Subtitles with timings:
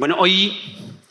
[0.00, 0.58] Bueno, hoy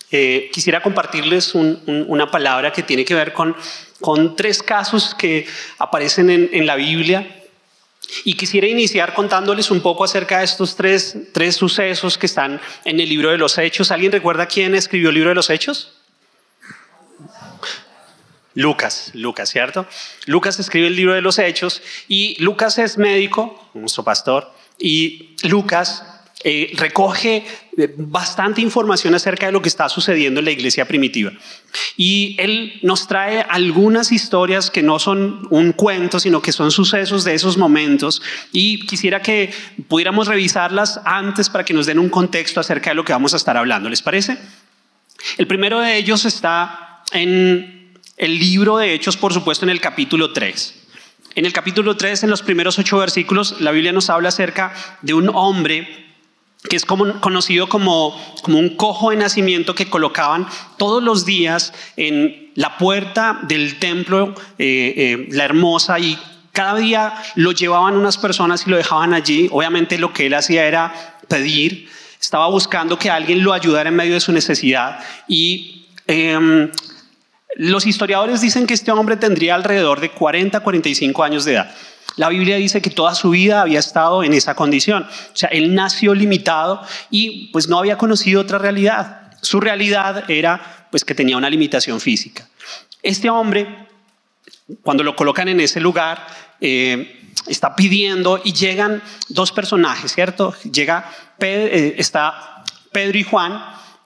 [0.10, 3.56] eh, quisiera compartirles una palabra que tiene que ver con,
[4.02, 5.46] con tres casos que
[5.78, 7.44] aparecen en, en, la Biblia.
[8.24, 13.00] Y quisiera iniciar contándoles un poco acerca de estos tres, tres sucesos que están en
[13.00, 13.92] el libro de los Hechos.
[13.92, 15.94] ¿Alguien recuerda quién escribió el libro de los Hechos?
[18.56, 19.86] Lucas, Lucas, ¿cierto?
[20.26, 26.19] Lucas escribe el libro de los Hechos y Lucas es médico, nuestro pastor, y Lucas
[26.42, 27.46] eh, recoge
[27.78, 31.34] eh, bastante información acerca de lo que está sucediendo en la iglesia primitiva.
[31.98, 37.26] Y él nos trae algunas historias que no son un cuento, sino que son sucesos
[37.26, 38.22] de esos momentos.
[38.54, 39.52] Y quisiera que
[39.90, 43.38] pudiéramos revisarlas antes para que nos den un contexto acerca de lo que vamos a
[43.38, 43.90] estar hablando.
[43.90, 44.38] ¿Les parece?
[45.38, 50.32] El primero de ellos está en el libro de Hechos, por supuesto, en el capítulo
[50.32, 50.76] 3.
[51.36, 55.14] En el capítulo 3, en los primeros ocho versículos, la Biblia nos habla acerca de
[55.14, 56.09] un hombre
[56.68, 60.46] que es conocido como, como un cojo de nacimiento que colocaban
[60.78, 66.20] todos los días en la puerta del templo, eh, eh, la hermosa, y
[66.52, 69.48] cada día lo llevaban unas personas y lo dejaban allí.
[69.52, 71.88] Obviamente lo que él hacía era pedir,
[72.20, 75.00] estaba buscando que alguien lo ayudara en medio de su necesidad.
[75.30, 76.70] Y em,
[77.56, 81.74] los historiadores dicen que este hombre tendría alrededor de 40, 45 años de edad.
[82.16, 85.04] La Biblia dice que toda su vida había estado en esa condición.
[85.04, 89.32] O sea, él nació limitado y pues no había conocido otra realidad.
[89.42, 92.48] Su realidad era pues que tenía una limitación física.
[93.02, 93.88] Este hombre,
[94.82, 96.28] cuando lo colocan en ese lugar,
[96.60, 100.54] eh, está pidiendo y llegan dos personajes, ¿cierto?
[100.72, 103.64] Llega, eh, está Pedro y Juan,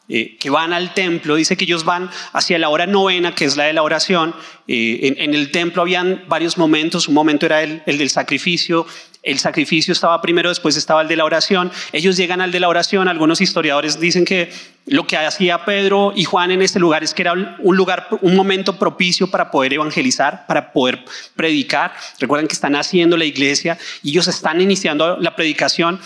[0.09, 3.55] eh, que van al templo, dice que ellos van hacia la hora novena, que es
[3.55, 4.35] la de la oración.
[4.67, 8.85] Eh, en, el templo habían varios momentos, un momento era el, el, del sacrificio,
[9.23, 11.71] el sacrificio estaba primero, después estaba el de la oración.
[11.93, 14.51] Ellos llegan al de la oración, algunos historiadores dicen que
[14.85, 18.35] lo que hacía Pedro y Juan en este lugar es que era un lugar, un
[18.35, 21.05] momento propicio para poder evangelizar, para poder
[21.37, 21.93] predicar.
[22.19, 26.01] Recuerden que están haciendo la iglesia y ellos están iniciando la predicación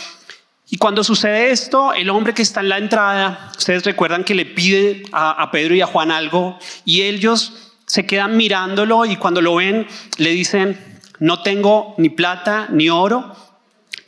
[0.70, 4.46] y cuando sucede esto, el hombre que está en la entrada, ustedes recuerdan que le
[4.46, 9.56] pide a, Pedro y a Juan algo y ellos se quedan mirándolo y cuando lo
[9.56, 10.78] ven le dicen,
[11.20, 13.34] no tengo ni plata ni oro,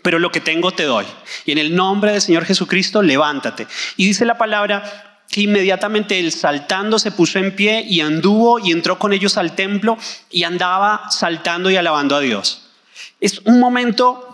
[0.01, 1.05] pero lo que tengo te doy.
[1.45, 3.65] Y en el nombre del Señor Jesucristo, levántate.
[3.95, 8.71] Y dice la palabra que inmediatamente él saltando se puso en pie y anduvo y
[8.71, 9.97] entró con ellos al templo
[10.29, 12.63] y andaba saltando y alabando a Dios.
[13.21, 14.28] Es un momento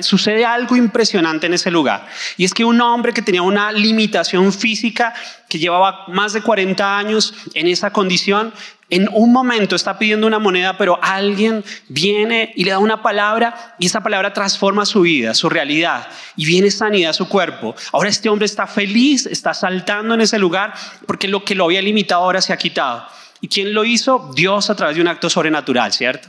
[0.00, 2.06] sucede algo impresionante en ese lugar.
[2.36, 5.14] Y es que un hombre que tenía una limitación física,
[5.48, 8.52] que llevaba más de 40 años en esa condición,
[8.90, 13.74] en un momento está pidiendo una moneda, pero alguien viene y le da una palabra
[13.78, 16.06] y esa palabra transforma su vida, su realidad
[16.36, 17.74] y viene sanidad a su cuerpo.
[17.92, 20.74] Ahora este hombre está feliz, está saltando en ese lugar
[21.06, 23.06] porque lo que lo había limitado ahora se ha quitado.
[23.40, 24.30] ¿Y quién lo hizo?
[24.34, 26.28] Dios a través de un acto sobrenatural, ¿cierto?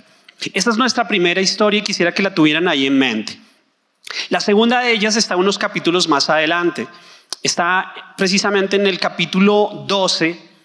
[0.54, 3.40] Esta es nuestra primera historia y quisiera que la tuvieran ahí en mente.
[4.30, 6.88] La segunda de ellas está unos capítulos más adelante.
[7.42, 10.56] Está precisamente en el capítulo 12.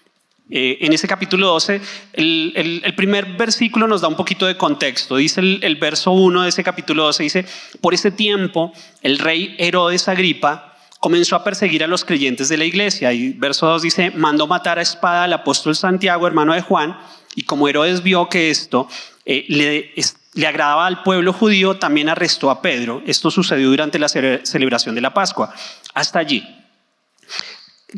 [0.53, 1.79] Eh, en ese capítulo 12,
[2.11, 5.15] el, primer versículo nos da un poquito de contexto.
[5.15, 7.45] Dice el, verso 1 de ese capítulo 12, dice,
[7.79, 12.65] por ese tiempo el rey Herodes Agripa comenzó a perseguir a los creyentes de la
[12.65, 13.13] iglesia.
[13.13, 16.97] Y verso 2 dice, mandó matar a espada al apóstol Santiago, hermano de Juan,
[17.35, 18.87] y como Herodes vio que esto
[19.25, 23.01] eh, le, agradaba al pueblo judío, también arrestó a Pedro.
[23.05, 25.53] Esto sucedió durante la celebración de la Pascua.
[25.93, 26.47] Hasta allí.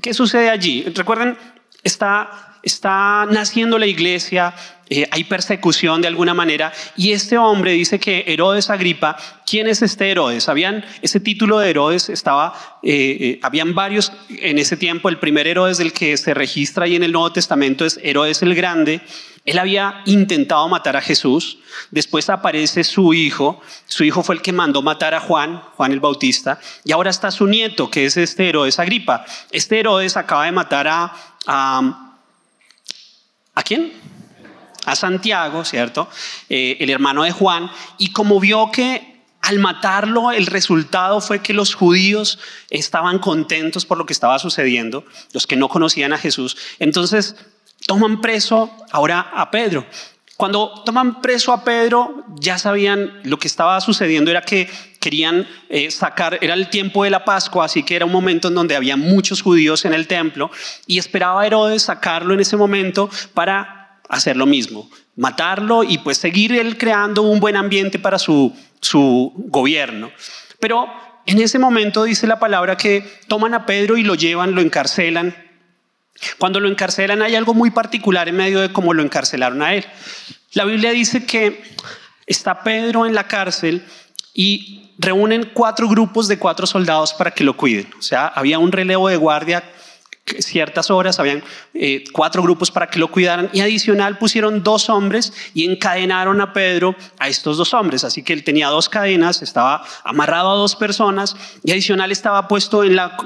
[0.01, 0.83] ¿Qué sucede allí?
[0.95, 1.37] Recuerden,
[1.83, 4.55] está, está naciendo la iglesia,
[4.95, 9.81] eh, hay persecución de alguna manera, y este hombre dice que Herodes Agripa, ¿quién es
[9.81, 10.49] este Herodes?
[10.49, 15.79] Habían, ese título de Herodes estaba, eh, habían varios en ese tiempo, el primer Herodes
[15.79, 19.01] del que se registra ahí en el Nuevo Testamento es Herodes el Grande,
[19.45, 21.57] él había intentado matar a Jesús,
[21.89, 25.99] después aparece su hijo, su hijo fue el que mandó matar a Juan, Juan el
[25.99, 29.25] Bautista, y ahora está su nieto, que es este Herodes Agripa.
[29.51, 31.13] Este Herodes acaba de matar a...
[31.45, 32.15] ¿A,
[33.55, 33.91] ¿a quién?
[34.85, 36.09] A Santiago, ¿cierto?
[36.49, 39.13] Eh, el hermano de Juan, y como vio que
[39.43, 42.39] al matarlo, el resultado fue que los judíos
[42.69, 46.55] estaban contentos por lo que estaba sucediendo, los que no conocían a Jesús.
[46.79, 47.35] Entonces
[47.85, 49.85] toman preso ahora a Pedro.
[50.37, 54.69] Cuando toman preso a Pedro, ya sabían lo que estaba sucediendo, era que
[54.99, 58.55] querían eh, sacar, era el tiempo de la Pascua, así que era un momento en
[58.55, 60.49] donde había muchos judíos en el templo,
[60.87, 66.53] y esperaba Herodes sacarlo en ese momento para hacer lo mismo, matarlo y pues seguir
[66.53, 70.11] él creando un buen ambiente para su, su gobierno.
[70.59, 70.87] Pero
[71.25, 75.35] en ese momento dice la palabra que toman a Pedro y lo llevan, lo encarcelan.
[76.37, 79.85] Cuando lo encarcelan hay algo muy particular en medio de cómo lo encarcelaron a él.
[80.53, 81.63] La Biblia dice que
[82.25, 83.83] está Pedro en la cárcel
[84.33, 87.89] y reúnen cuatro grupos de cuatro soldados para que lo cuiden.
[87.97, 89.63] O sea, había un relevo de guardia
[90.25, 91.43] ciertas horas, habían
[91.73, 96.53] eh, cuatro grupos para que lo cuidaran y adicional pusieron dos hombres y encadenaron a
[96.53, 98.03] Pedro a estos dos hombres.
[98.03, 102.83] Así que él tenía dos cadenas, estaba amarrado a dos personas y adicional estaba puesto
[102.83, 103.17] en la,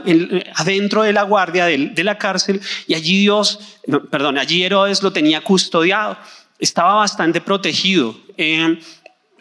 [0.55, 3.77] adentro de la guardia de, la cárcel y allí Dios,
[4.09, 6.17] perdón, allí Herodes lo tenía custodiado.
[6.57, 8.17] Estaba bastante protegido.
[8.37, 8.79] Eh,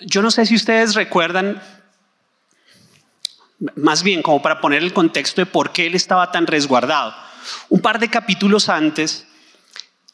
[0.01, 1.63] yo no sé si ustedes recuerdan
[3.75, 7.26] más bien como para poner el contexto de por qué él estaba tan resguardado.
[7.69, 9.27] Un par de capítulos antes,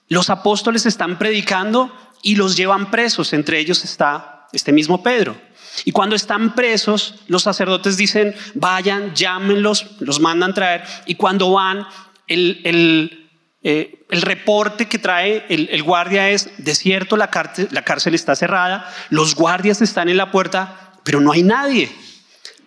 [0.08, 5.37] los apóstoles están predicando y los llevan presos, entre ellos está este mismo Pedro.
[5.84, 10.84] Y cuando están presos, los sacerdotes dicen, vayan, llámenlos, los mandan traer.
[11.06, 11.87] Y cuando van,
[12.26, 13.31] el, el,
[13.62, 18.93] eh, reporte que trae el, el, guardia es, desierto, la cárcel, la cárcel está cerrada,
[19.08, 21.90] los guardias están en la puerta, pero no hay nadie.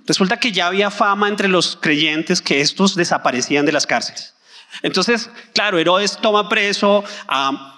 [0.07, 4.34] Resulta que ya había fama entre los creyentes que estos desaparecían de las cárceles.
[4.81, 7.71] Entonces, claro, Herodes toma preso a,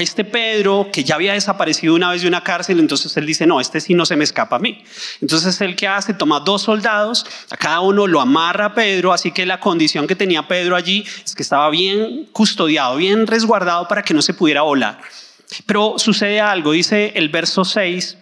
[0.00, 3.60] este Pedro que ya había desaparecido una vez de una cárcel, entonces él dice, no,
[3.60, 4.82] este sí no se me escapa a mí.
[5.20, 9.32] Entonces él que hace, toma dos soldados, a cada uno lo amarra a Pedro, así
[9.32, 14.02] que la condición que tenía Pedro allí es que estaba bien custodiado, bien resguardado para
[14.02, 15.02] que no se pudiera volar.
[15.66, 18.16] Pero sucede algo, dice el verso 6,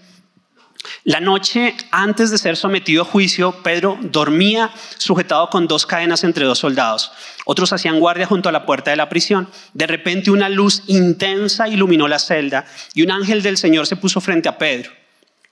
[1.04, 6.44] la noche antes de ser sometido a juicio, Pedro dormía sujetado con dos cadenas entre
[6.44, 7.12] dos soldados.
[7.44, 9.48] Otros hacían guardia junto a la puerta de la prisión.
[9.72, 14.20] De repente una luz intensa iluminó la celda y un ángel del Señor se puso
[14.20, 14.90] frente a Pedro.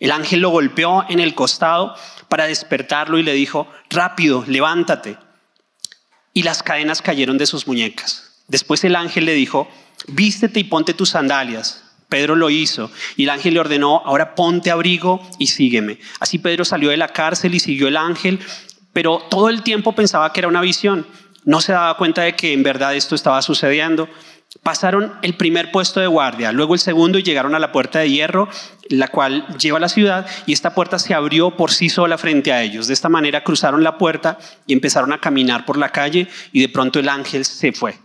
[0.01, 1.95] El ángel lo golpeó en el costado
[2.29, 5.17] para despertarlo y le dijo, rápido, levántate.
[6.35, 8.43] Y las cadenas cayeron de sus muñecas.
[8.49, 9.69] Después el ángel le dijo,
[10.09, 11.85] vístete y ponte tus sandalias.
[12.13, 15.99] Pedro lo hizo y el ángel le ordenó, ahora ponte abrigo y sígueme.
[16.21, 18.39] Así Pedro salió de la cárcel y siguió el ángel,
[18.93, 21.07] pero todo el tiempo pensaba que era una visión.
[21.47, 24.11] No se daba cuenta de que en verdad esto estaba sucediendo.
[24.63, 28.11] Pasaron el primer puesto de guardia, luego el segundo y llegaron a la puerta de
[28.11, 28.47] hierro,
[28.91, 32.53] la cual lleva a la ciudad, y esta puerta se abrió por sí sola frente
[32.53, 32.89] a ellos.
[32.89, 36.69] De esta manera cruzaron la puerta y empezaron a caminar por la calle y de
[36.69, 37.97] pronto el ángel se fue,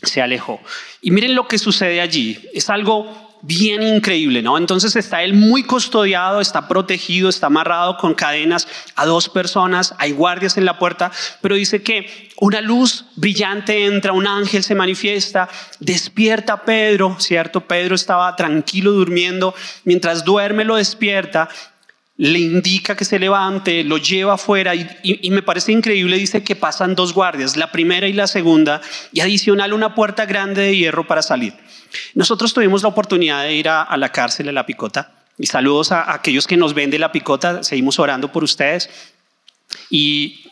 [0.00, 0.60] se alejó.
[1.02, 2.38] Y miren lo que sucede allí.
[2.54, 4.58] Es algo bien increíble, ¿no?
[4.58, 10.12] Entonces está él muy custodiado, está protegido, está amarrado con cadenas a dos personas, hay
[10.12, 11.10] guardias en la puerta,
[11.40, 15.48] pero dice que una luz brillante entra, un ángel se manifiesta,
[15.78, 17.66] despierta a Pedro, ¿cierto?
[17.66, 19.54] Pedro estaba tranquilo durmiendo,
[19.84, 21.48] mientras duerme lo despierta,
[22.20, 26.94] le indica que se levante, lo lleva afuera y, me parece increíble, dice que pasan
[26.94, 31.22] dos guardias, la primera y la segunda, y adicional una puerta grande de hierro para
[31.22, 31.54] salir.
[32.12, 36.12] Nosotros tuvimos la oportunidad de ir a, la cárcel de La Picota y saludos a,
[36.12, 38.90] aquellos que nos ven de La Picota, seguimos orando por ustedes.
[39.88, 40.44] Y,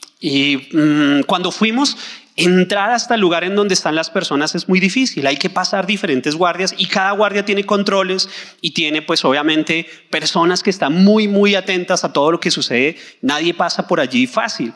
[0.73, 1.99] mm, cuando fuimos,
[2.39, 5.27] entrar hasta el lugar en donde están las personas es muy difícil.
[5.27, 8.29] Hay que pasar diferentes guardias y cada guardia tiene controles
[8.61, 12.97] y tiene pues obviamente personas que están muy, muy atentas a todo lo que sucede.
[13.23, 14.73] Nadie pasa por allí fácil.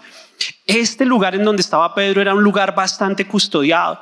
[0.67, 4.01] Este lugar en donde estaba Pedro era un lugar bastante custodiado.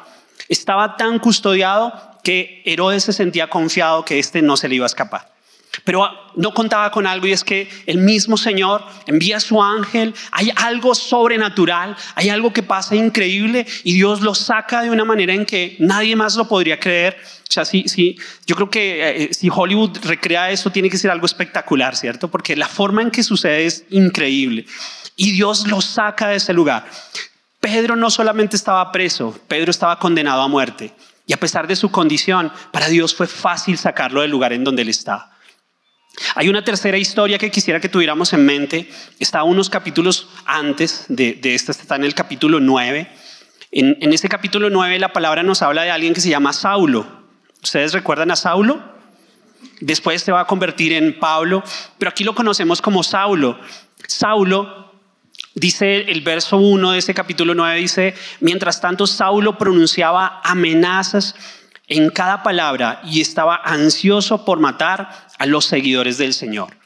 [0.49, 1.93] Estaba tan custodiado
[2.25, 5.40] que Herodes se sentía confiado que este no se le iba a escapar.
[5.85, 10.15] Pero no contaba con algo y es que el mismo Señor envía a su ángel,
[10.33, 15.33] hay algo sobrenatural, hay algo que pasa increíble y Dios lo saca de una manera
[15.33, 17.17] en que nadie más lo podría creer.
[17.49, 21.11] O sea, sí, sí, yo creo que eh, si Hollywood recrea eso tiene que ser
[21.11, 22.29] algo espectacular, ¿cierto?
[22.29, 24.67] Porque la forma en que sucede es increíble.
[25.17, 26.87] Y Dios lo saca de ese lugar.
[27.61, 30.95] Pedro no solamente estaba preso, Pedro estaba condenado a muerte.
[31.27, 34.83] Y a pesar de su condición, para Dios fue fácil sacarlo del lugar en donde
[34.83, 35.31] él estaba.
[36.35, 38.91] Hay una tercera historia que quisiera que tuviéramos en mente.
[39.19, 43.11] Está unos capítulos antes de, de esta, está en el capítulo 9.
[43.73, 47.07] En, en este capítulo 9 la palabra nos habla de alguien que se llama Saulo.
[47.63, 48.83] ¿Ustedes recuerdan a Saulo?
[49.81, 51.63] Después se va a convertir en Pablo,
[51.99, 53.59] pero aquí lo conocemos como Saulo.
[54.07, 54.81] Saulo
[55.55, 61.35] Dice el verso 1 de ese capítulo 9, dice, mientras tanto Saulo pronunciaba amenazas
[61.91, 66.77] en cada palabra y estaba ansioso por matar a los seguidores del Señor.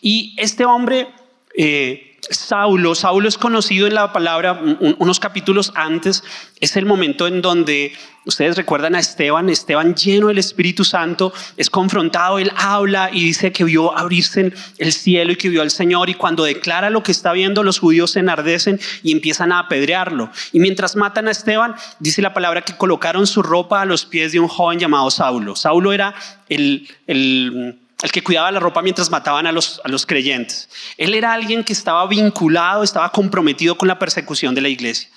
[0.00, 1.08] Y este hombre,
[1.54, 4.60] eh, Saulo, Saulo es conocido en la palabra
[4.98, 6.22] unos capítulos antes,
[6.60, 7.92] es el momento en donde
[8.24, 13.50] ustedes recuerdan a Esteban, Esteban lleno del Espíritu Santo, es confrontado, él habla y dice
[13.50, 17.10] que vio abrirse el cielo y que vio al Señor y cuando declara lo que
[17.10, 20.30] está viendo los judíos se enardecen y empiezan a apedrearlo.
[20.52, 24.30] Y mientras matan a Esteban, dice la palabra que colocaron su ropa a los pies
[24.30, 25.56] de un joven llamado Saulo.
[25.56, 26.14] Saulo era
[26.48, 30.68] el, el el que cuidaba la ropa mientras mataban a los, a los creyentes.
[30.96, 35.08] Él era alguien que estaba vinculado, estaba comprometido con la persecución de la iglesia.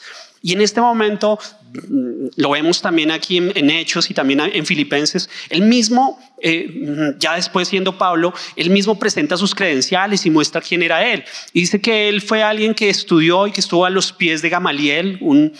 [0.46, 1.39] Y en este momento,
[1.74, 7.36] mm, lo vemos también aquí en, Hechos y también en Filipenses, él mismo, eh, ya
[7.36, 11.24] después siendo Pablo, él mismo presenta sus credenciales y muestra quién era él.
[11.51, 14.50] Y dice que él fue alguien que estudió y que estuvo a los pies de
[14.50, 15.51] Gamaliel, un,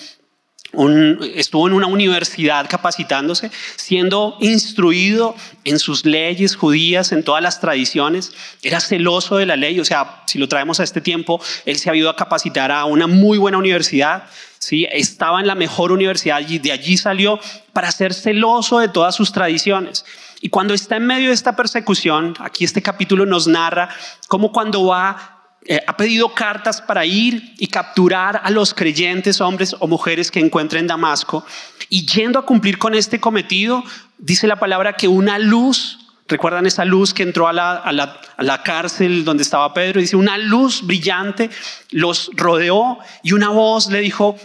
[1.36, 8.34] estuvo en una universidad capacitándose, siendo instruido en sus leyes judías, en todas las tradiciones,
[8.62, 11.90] era celoso de la ley, o sea, si lo traemos a este tiempo, él se
[11.90, 14.26] ha ido a capacitar a una muy buena universidad,
[14.60, 14.88] ¿sí?
[14.92, 17.40] estaba en la mejor universidad y de allí salió
[17.74, 20.06] para ser celoso de todas sus tradiciones.
[20.42, 23.90] Y cuando está en medio de esta persecución, aquí este capítulo nos narra
[24.28, 25.35] cómo cuando va
[25.68, 30.40] eh, ha pedido cartas para ir y capturar a los creyentes, hombres o mujeres que
[30.40, 31.44] encuentre en Damasco.
[31.90, 33.84] Y yendo a cumplir con este cometido,
[34.20, 38.20] dice la palabra que una luz, recuerdan esa luz que entró a la, a la,
[38.38, 41.50] a la cárcel donde estaba Pedro, dice, una luz brillante
[41.90, 44.38] los rodeó y una voz le dijo,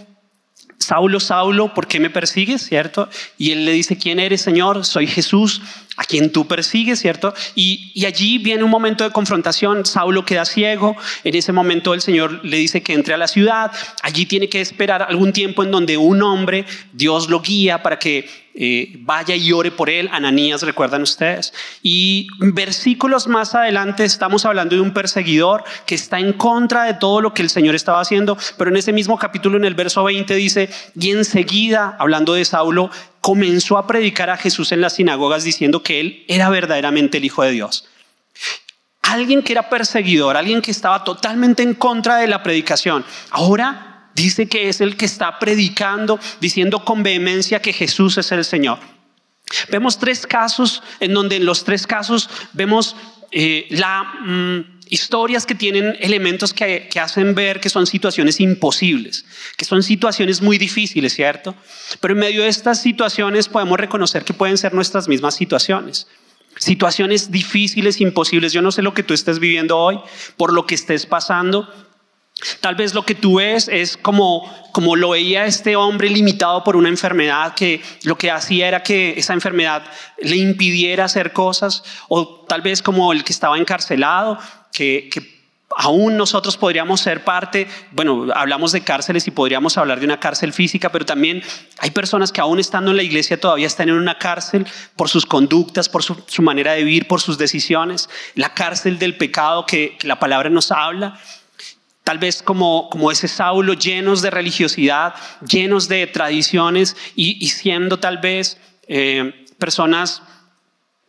[0.81, 2.63] Saulo, Saulo, ¿por qué me persigues?
[2.63, 3.09] ¿Cierto?
[3.37, 4.87] Y él le dice, ¿quién eres, Señor?
[4.87, 5.61] Soy Jesús,
[5.97, 7.35] a quien tú persigues, ¿cierto?
[7.55, 12.01] Y, y, allí viene un momento de confrontación, Saulo queda ciego, en ese momento el
[12.01, 13.71] Señor le dice que entre a la ciudad,
[14.03, 18.29] allí tiene que esperar algún tiempo en donde un hombre, Dios lo guía para que
[18.55, 21.53] eh, vaya y ore por él, Ananías, recuerdan ustedes.
[21.83, 27.21] Y versículos más adelante estamos hablando de un perseguidor que está en contra de todo
[27.21, 30.35] lo que el Señor estaba haciendo, pero en ese mismo capítulo, en el verso 20
[30.35, 32.91] dice, y enseguida, hablando de Saulo,
[33.21, 37.43] comenzó a predicar a Jesús en las sinagogas diciendo que él era verdaderamente el Hijo
[37.43, 37.87] de Dios.
[39.03, 44.49] Alguien que era perseguidor, alguien que estaba totalmente en contra de la predicación, ahora dice
[44.49, 48.79] que es el que está predicando, diciendo con vehemencia que Jesús es el Señor.
[49.71, 52.97] Vemos tres casos en donde en los tres casos vemos
[53.31, 54.05] eh, la...
[54.25, 59.25] Mm, historias que tienen elementos que, hacen ver que son situaciones imposibles,
[59.57, 61.55] que son situaciones muy difíciles, ¿cierto?
[62.01, 66.09] Pero en medio de estas situaciones podemos reconocer que pueden ser nuestras mismas situaciones.
[66.59, 68.53] Situaciones difíciles, imposibles.
[68.53, 69.99] Yo no sé lo que tú estés viviendo hoy,
[70.37, 71.73] por lo que estés pasando.
[72.61, 76.77] Tal vez lo que tú ves es como, como lo veía este hombre limitado por
[76.77, 79.83] una enfermedad que lo que hacía era que esa enfermedad
[80.19, 84.39] le impidiera hacer cosas, o tal vez como el que estaba encarcelado
[84.73, 85.41] que,
[85.77, 90.53] aún nosotros podríamos ser parte, bueno, hablamos de cárceles y podríamos hablar de una cárcel
[90.53, 91.43] física, pero también
[91.79, 94.67] hay personas que aún estando en la iglesia todavía están en una cárcel
[94.97, 99.65] por sus conductas, por su, manera de vivir, por sus decisiones, la cárcel del pecado
[99.65, 101.21] que, la palabra nos habla.
[102.11, 105.15] Tal vez como, como ese Saulo, llenos de religiosidad,
[105.49, 110.21] llenos de tradiciones y, siendo tal vez eh, personas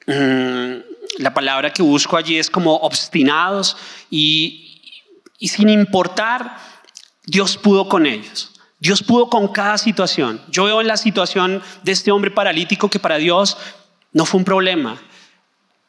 [0.06, 0.76] mm,
[1.18, 3.78] la palabra que busco allí es como obstinados
[4.12, 4.80] y,
[5.40, 6.60] y sin importar,
[7.26, 8.52] Dios pudo con ellos.
[8.78, 10.40] Dios pudo con cada situación.
[10.50, 13.58] Yo veo en la situación de este hombre paralítico que para Dios
[14.14, 15.02] no fue un problema.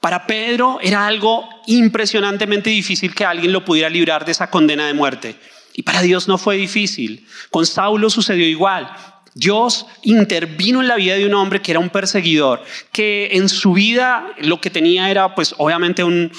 [0.02, 4.94] Para Pedro era algo impresionantemente difícil que alguien lo pudiera librar de esa condena de
[4.94, 5.36] muerte.
[5.74, 7.24] Y para Dios no fue difícil.
[7.50, 8.92] Con Saulo sucedió igual.
[9.32, 13.74] Dios intervino en la vida de un hombre que era un perseguidor, que en su
[13.74, 16.32] vida lo que tenía era pues obviamente un...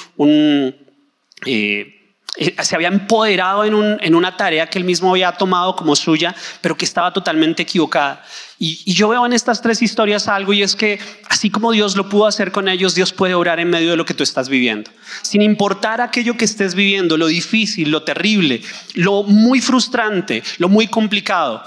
[1.45, 2.02] Eh,
[2.35, 6.75] se había empoderado en, en, una tarea que él mismo había tomado como suya, pero
[6.75, 8.23] que estaba totalmente equivocada.
[8.57, 10.99] Y, y, yo veo en estas tres historias algo y es que
[11.29, 14.05] así como Dios lo pudo hacer con ellos, Dios puede orar en medio de lo
[14.05, 14.89] que tú estás viviendo.
[15.21, 18.61] Sin importar aquello que estés viviendo, lo difícil, lo terrible,
[18.95, 21.63] lo muy frustrante, lo muy complicado,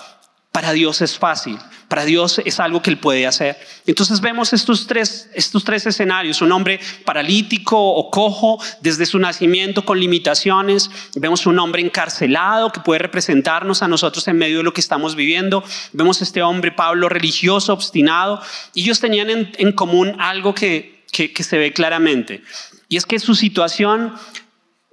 [0.51, 1.59] para Dios es fácil,
[1.89, 3.57] para Dios es algo que Él puede hacer.
[3.87, 9.85] Entonces vemos estos tres, estos tres escenarios, un hombre paralítico o cojo desde su nacimiento
[9.85, 14.73] con limitaciones, vemos un hombre encarcelado que puede representarnos a nosotros en medio de lo
[14.73, 15.63] que estamos viviendo,
[15.93, 18.43] vemos este hombre Pablo religioso, obstinado,
[18.75, 22.43] y ellos tenían en, común algo que, se ve claramente,
[22.89, 24.15] y es que su situación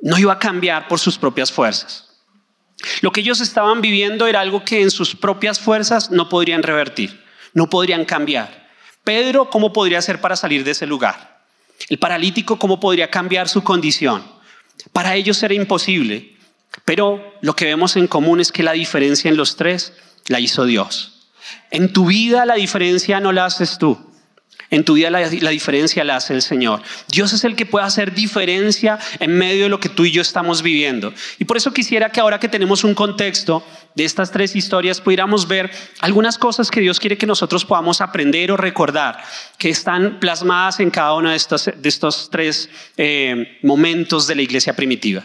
[0.02, 2.03] no iba a cambiar por sus propias fuerzas.
[3.02, 7.24] Lo que ellos estaban viviendo era algo que en sus propias fuerzas no podrían revertir,
[7.54, 8.70] no podrían cambiar.
[9.04, 11.44] Pedro, ¿cómo podría hacer para salir de ese lugar?
[11.90, 14.24] El paralítico, ¿cómo podría cambiar su condición?
[14.92, 16.34] Para ellos era imposible.
[16.86, 19.94] Pero lo que vemos en común es que la diferencia en los tres
[20.28, 21.30] la hizo Dios.
[21.72, 24.13] En tu vida la diferencia no la haces tú.
[24.74, 25.20] En tu vida la,
[25.52, 26.82] diferencia la hace el Señor.
[27.08, 30.24] Dios es el que puede hacer diferencia en medio de lo que tú y yo
[30.24, 31.14] estamos viviendo.
[31.38, 33.64] Y por eso quisiera que ahora que tenemos un contexto
[33.94, 38.52] de estas tres historias pudiéramos ver algunas cosas que Dios quiere que nosotros podamos aprender
[38.52, 39.24] o recordar,
[39.60, 44.42] que están plasmadas en cada uno de estos, de estos tres eh, momentos de la
[44.42, 45.24] iglesia primitiva.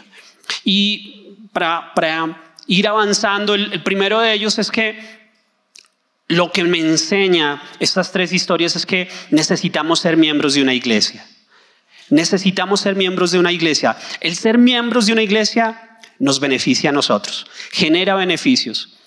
[0.63, 5.28] Y para, ir avanzando, el primero de ellos es que
[6.29, 11.25] lo que me enseña estas tres historias es que necesitamos ser miembros de una iglesia.
[12.09, 13.97] Necesitamos ser miembros de una iglesia.
[14.21, 18.99] El ser miembros de una iglesia nos beneficia a nosotros, genera beneficios.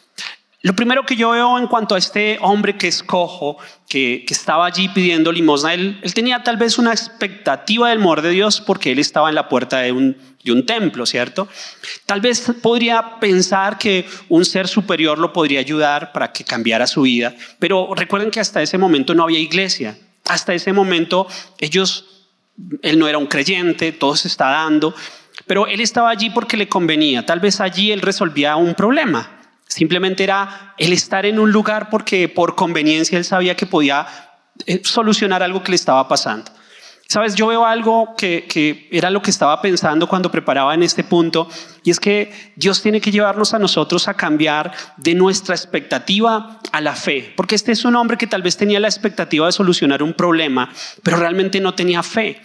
[0.63, 4.65] Lo primero que yo veo en cuanto a este hombre que es cojo, que, estaba
[4.65, 9.01] allí pidiendo limosna, él, tenía tal vez una expectativa del amor de Dios porque él
[9.01, 11.49] estaba en la puerta de un, de un templo, ¿cierto?
[12.07, 17.03] Tal vez podría pensar que un ser superior lo podría ayudar para que cambiara su
[17.03, 19.99] vida, pero recuerden que hasta ese momento no había iglesia.
[20.27, 21.27] Hasta ese momento
[21.59, 22.29] ellos,
[22.83, 24.95] él no era un creyente, todo se está dando,
[25.49, 27.27] pero él estaba allí porque le convenía.
[27.27, 29.42] Tal vez allí él resolvía un problema.
[29.67, 34.07] Simplemente era el estar en un lugar porque por conveniencia él sabía que podía
[34.67, 36.53] eh, solucionar algo que le estaba pasando.
[37.13, 41.47] Sabes, yo veo algo que, era lo que estaba pensando cuando preparaba en este punto,
[41.85, 46.81] y es que Dios tiene que llevarnos a nosotros a cambiar de nuestra expectativa a
[46.81, 50.03] la fe, porque este es un hombre que tal vez tenía la expectativa de solucionar
[50.03, 52.41] un problema, pero realmente no tenía fe.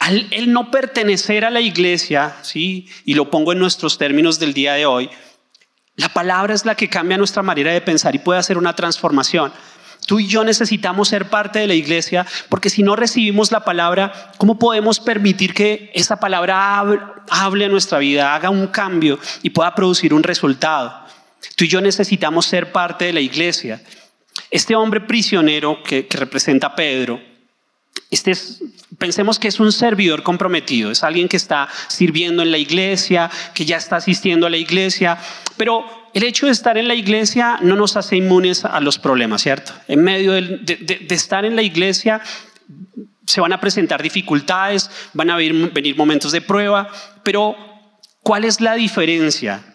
[0.00, 2.86] Al no pertenecer a la iglesia, ¿sí?
[3.06, 5.08] y lo pongo en nuestros términos del día de hoy,
[5.96, 9.52] la palabra es la que cambia nuestra manera de pensar y puede hacer una transformación.
[10.06, 14.32] Tú y yo necesitamos ser parte de la iglesia porque si no recibimos la palabra,
[14.38, 16.82] ¿cómo podemos permitir que esa palabra
[17.30, 21.06] hable, en nuestra vida, haga un cambio y pueda producir un resultado?
[21.56, 23.80] Tú y yo necesitamos ser parte de la iglesia.
[24.50, 27.20] Este hombre prisionero que, representa a Pedro,
[28.10, 28.32] este
[28.98, 33.64] pensemos que es un servidor comprometido, es alguien que está sirviendo en la iglesia, que
[33.64, 35.16] ya está asistiendo a la iglesia,
[35.56, 39.42] pero el hecho de estar en la iglesia no nos hace inmunes a los problemas,
[39.42, 39.72] ¿cierto?
[39.88, 42.20] En medio de, estar en la iglesia
[43.26, 46.88] se van a presentar dificultades, van a venir momentos de prueba,
[47.22, 47.56] pero
[48.22, 49.69] ¿cuál es la diferencia?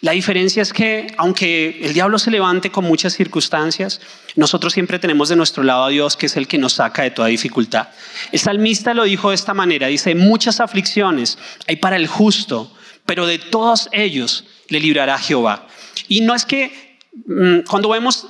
[0.00, 4.00] La diferencia es que aunque el diablo se levante con muchas circunstancias,
[4.36, 7.10] nosotros siempre tenemos de nuestro lado a Dios, que es el que nos saca de
[7.10, 7.88] toda dificultad.
[8.30, 12.72] El salmista lo dijo de esta manera, dice, muchas aflicciones hay para el justo,
[13.06, 15.66] pero de todos ellos le librará Jehová.
[16.08, 18.26] Y no es que mm, cuando vemos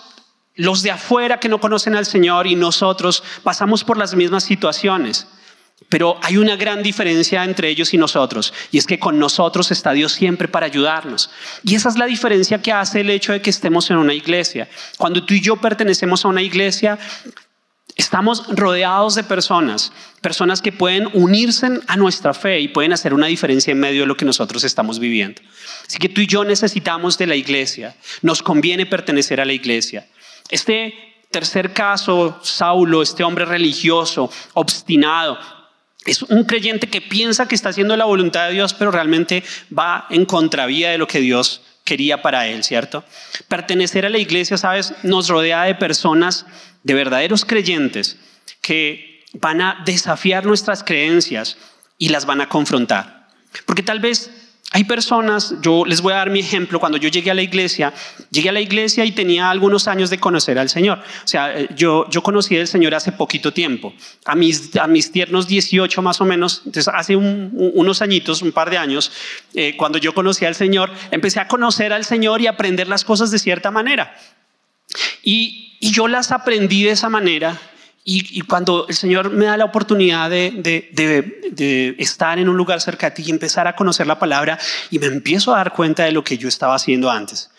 [0.57, 5.27] los de afuera que no conocen al Señor y nosotros pasamos por las mismas situaciones,
[5.89, 9.93] pero hay una gran diferencia entre ellos y nosotros, y es que con nosotros está
[9.93, 11.31] Dios siempre para ayudarnos.
[11.63, 14.69] Y esa es la diferencia que hace el hecho de que estemos en una iglesia.
[14.99, 16.99] Cuando tú y yo pertenecemos a una iglesia,
[17.97, 23.29] Estamos rodeados de personas, personas que pueden unirse a nuestra fe y pueden hacer una
[23.29, 25.41] diferencia en medio de lo que nosotros estamos viviendo.
[25.87, 30.09] Así que tú y yo necesitamos de la iglesia, nos conviene pertenecer a la iglesia.
[30.51, 30.93] Este
[31.31, 35.39] tercer caso, Saulo, este hombre religioso, obstinado,
[36.07, 39.43] es un creyente que piensa que está haciendo la voluntad de Dios, pero realmente
[39.77, 43.05] va en contravía de lo que Dios quería para él, ¿cierto?
[43.49, 46.47] Pertenecer a la iglesia, sabes, nos rodea de personas,
[46.83, 48.19] de verdaderos creyentes,
[48.61, 51.57] que van a desafiar nuestras creencias
[51.99, 53.29] y las van a confrontar.
[53.67, 54.31] Porque tal vez
[54.75, 57.95] hay personas, yo les voy a dar mi ejemplo, cuando yo llegué a la iglesia,
[58.33, 60.99] llegué a la iglesia y tenía algunos años de conocer al Señor.
[60.99, 65.13] O sea, eh, yo, yo conocí al Señor hace poquito tiempo, a mis, a mis
[65.13, 69.13] tiernos 18 más o menos, entonces hace unos añitos, un par de años,
[69.55, 73.31] eh, cuando yo conocí al Señor, empecé a conocer al Señor y aprender las cosas
[73.31, 74.17] de cierta manera.
[75.23, 77.61] Y, y yo las aprendí de esa manera
[78.07, 83.17] y, cuando el Señor me da la oportunidad de, estar en un lugar cerca de
[83.17, 84.59] ti y empezar a conocer la palabra
[84.91, 87.51] y me empiezo a dar cuenta de lo que yo estaba haciendo antes.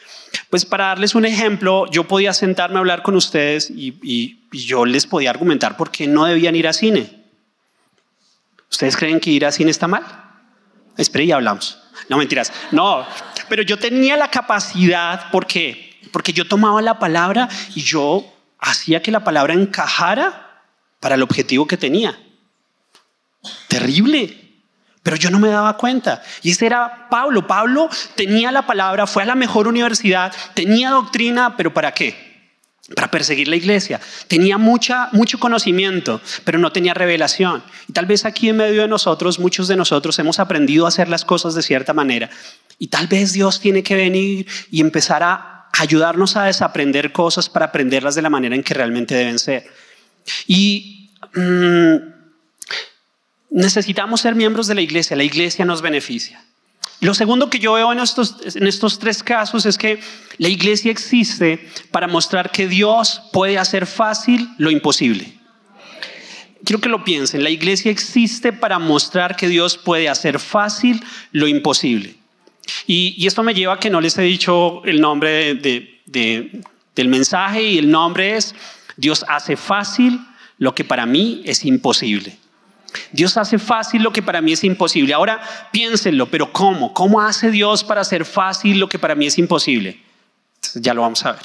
[0.52, 5.06] Pues para darles un ejemplo, yo podía sentarme a hablar con ustedes y, yo les
[5.06, 7.24] podía argumentar por qué no debían ir a cine.
[8.70, 10.06] ¿Ustedes creen que ir a cine está mal?
[10.96, 11.80] Espera y hablamos.
[12.08, 12.54] No, mentiras.
[12.72, 13.06] No,
[13.50, 15.98] pero yo tenía la capacidad, ¿por qué?
[16.14, 18.35] Porque yo tomaba la palabra y yo
[18.66, 20.64] hacía que la palabra encajara
[21.00, 22.20] para el objetivo que tenía.
[23.68, 24.42] Terrible.
[25.04, 26.24] Pero yo no me daba cuenta.
[26.42, 27.46] Y ese era Pablo.
[27.46, 32.26] Pablo tenía la palabra, fue a la mejor universidad, tenía doctrina, pero ¿para qué?
[32.94, 34.00] para perseguir la iglesia.
[34.28, 37.64] Tenía mucha, mucho conocimiento, pero no tenía revelación.
[37.88, 41.10] Y tal vez aquí en medio de nosotros, muchos de nosotros hemos aprendido a hacer
[41.10, 42.30] las cosas de cierta manera.
[42.78, 47.68] Y tal vez Dios tiene que venir y empezar a ayudarnos a desaprender cosas para
[47.68, 49.66] aprenderlas de la manera en que realmente deben ser.
[50.48, 51.96] Y mm,
[53.52, 55.16] necesitamos ser miembros de la iglesia.
[55.16, 56.44] La iglesia nos beneficia.
[57.02, 60.00] Lo segundo que yo veo en estos, en estos tres casos es que
[60.38, 65.34] la iglesia existe para mostrar que Dios puede hacer fácil lo imposible.
[66.64, 71.48] Quiero que lo piensen, la iglesia existe para mostrar que Dios puede hacer fácil lo
[71.48, 72.16] imposible.
[72.88, 77.78] Y, esto me lleva a que no les he dicho el nombre del mensaje y
[77.78, 78.56] el nombre es
[78.98, 80.20] Dios hace fácil
[80.58, 82.38] lo que para mí es imposible.
[83.12, 85.14] Dios hace fácil lo que para mí es imposible.
[85.14, 86.94] Ahora piénsenlo, pero ¿cómo?
[86.94, 90.00] ¿Cómo hace Dios para hacer fácil lo que para mí es imposible?
[90.76, 91.44] ya lo vamos a ver.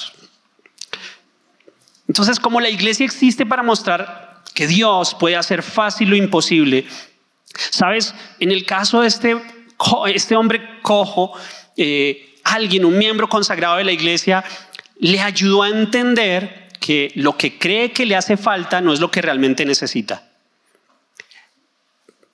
[2.07, 6.85] Entonces, como la iglesia existe para mostrar que Dios puede hacer fácil lo imposible,
[7.69, 9.41] sabes, en el caso de este,
[10.07, 11.33] este hombre cojo,
[11.77, 14.43] eh, alguien, un miembro consagrado de la iglesia,
[14.99, 19.11] le ayudó a entender que lo que cree que le hace falta no es lo
[19.11, 20.23] que realmente necesita.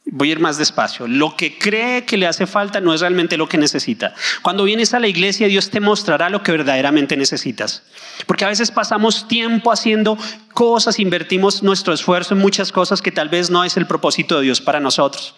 [0.09, 1.05] Voy a ir más despacio.
[1.05, 4.13] Lo que cree que le hace falta no es realmente lo que necesita.
[4.41, 7.83] Cuando vienes a la iglesia, Dios te mostrará lo que verdaderamente necesitas.
[8.25, 10.17] Porque a veces pasamos tiempo haciendo
[10.53, 14.43] cosas, invertimos nuestro esfuerzo en muchas cosas que tal vez no es el propósito de
[14.43, 15.35] Dios para nosotros.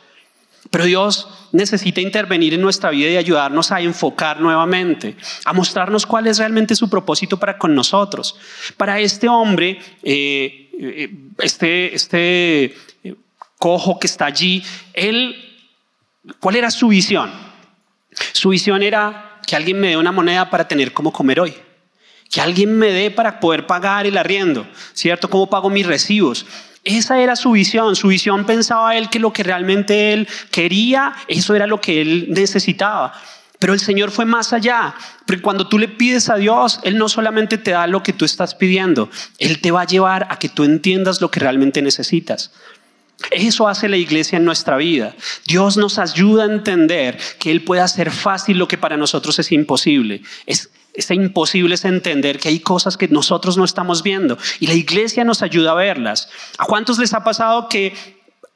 [0.72, 6.28] Pero Dios necesita intervenir en nuestra vida y ayudarnos a enfocar nuevamente, a mostrarnos cuál
[6.28, 8.36] es realmente su propósito para con nosotros.
[8.78, 12.76] Para este hombre, eh, eh, este, este
[13.58, 15.36] cojo que está allí, él,
[16.39, 17.32] ¿cuál era su visión?
[18.34, 21.56] Su visión era que alguien me dé una moneda para tener como comer hoy.
[22.30, 25.30] Que alguien me dé para poder pagar el arriendo, ¿cierto?
[25.30, 26.45] ¿Cómo pago mis recibos?
[26.84, 27.96] Esa era su visión.
[27.96, 32.28] Su visión pensaba él que lo que realmente él quería, eso era lo que él
[32.30, 33.13] necesitaba.
[33.60, 34.96] Pero el Señor fue más allá.
[35.26, 38.24] Porque cuando tú le pides a Dios, Él no solamente te da lo que tú
[38.24, 42.52] estás pidiendo, Él te va a llevar a que tú entiendas lo que realmente necesitas.
[43.32, 45.13] Eso hace la iglesia en nuestra vida.
[45.46, 49.52] Dios nos ayuda a entender que Él puede hacer fácil lo que para nosotros es
[49.52, 50.22] imposible.
[50.46, 50.70] Es,
[51.10, 55.42] imposible es entender que hay cosas que nosotros no estamos viendo y la iglesia nos
[55.42, 56.30] ayuda a verlas.
[56.58, 57.94] ¿A cuántos les ha pasado que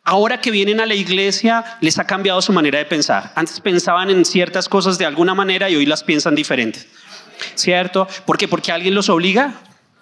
[0.03, 3.31] ahora que vienen a la iglesia les ha cambiado su manera de pensar?
[3.35, 6.87] Antes pensaban en ciertas cosas de alguna manera y hoy las piensan diferentes.
[7.55, 8.07] ¿Cierto?
[8.25, 8.47] ¿Por qué?
[8.47, 9.55] Porque alguien los obliga.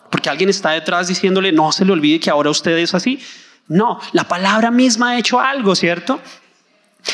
[0.10, 3.20] Porque alguien está detrás diciéndole, no se le olvide que ahora usted es así.
[3.68, 6.20] No, la palabra misma ha hecho algo, ¿cierto?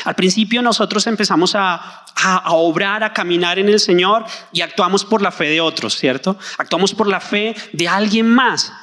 [0.04, 2.06] Al principio nosotros empezamos a,
[2.48, 6.38] obrar, a caminar en el Señor y actuamos por la fe de otros, ¿cierto?
[6.58, 8.74] Actuamos por la fe de alguien más,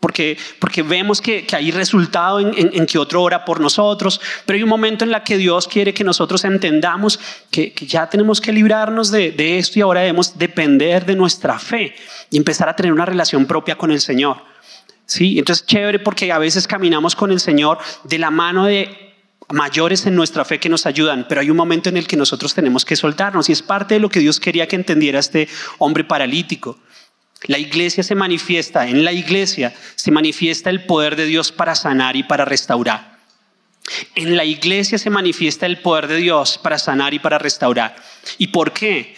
[0.00, 4.68] porque, porque vemos que, hay resultado en, que otro ora por nosotros, pero hay un
[4.68, 9.32] momento en la que Dios quiere que nosotros entendamos que, ya tenemos que librarnos de,
[9.32, 11.94] de esto y ahora debemos depender de nuestra fe
[12.30, 14.38] y empezar a tener una relación propia con el Señor.
[15.06, 19.07] Sí, entonces chévere porque a veces caminamos con el Señor de la mano de
[19.50, 22.54] mayores en nuestra fe que nos ayudan, pero hay un momento en el que nosotros
[22.54, 26.04] tenemos que soltarnos y es parte de lo que Dios quería que entendiera este hombre
[26.04, 26.78] paralítico.
[27.46, 32.16] La iglesia se manifiesta, en la iglesia se manifiesta el poder de Dios para sanar
[32.16, 33.18] y para restaurar.
[34.14, 37.96] En la iglesia se manifiesta el poder de Dios para sanar y para restaurar.
[38.36, 39.14] ¿Y por qué?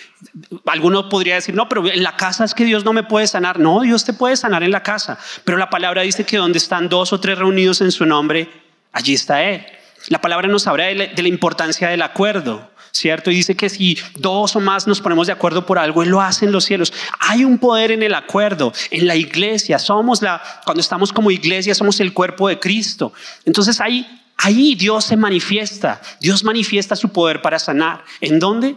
[0.67, 3.59] Alguno podría decir, no, pero en la casa es que Dios no me puede sanar.
[3.59, 5.19] No, Dios te puede sanar en la casa.
[5.43, 8.49] Pero la palabra dice que donde están dos o tres reunidos en su nombre,
[8.93, 9.67] allí está Él.
[10.11, 13.31] La palabra nos habla de la, importancia del acuerdo, ¿cierto?
[13.31, 16.21] Y dice que si dos o más nos ponemos de acuerdo por algo, Él lo
[16.21, 16.93] hace en los cielos.
[17.21, 19.79] Hay un poder en el acuerdo, en la iglesia.
[19.79, 23.15] Somos la, cuando estamos como iglesia, somos el cuerpo de Cristo.
[23.47, 26.03] Entonces ahí, ahí Dios se manifiesta.
[26.21, 28.05] Dios manifiesta su poder para sanar.
[28.21, 28.77] ¿En dónde?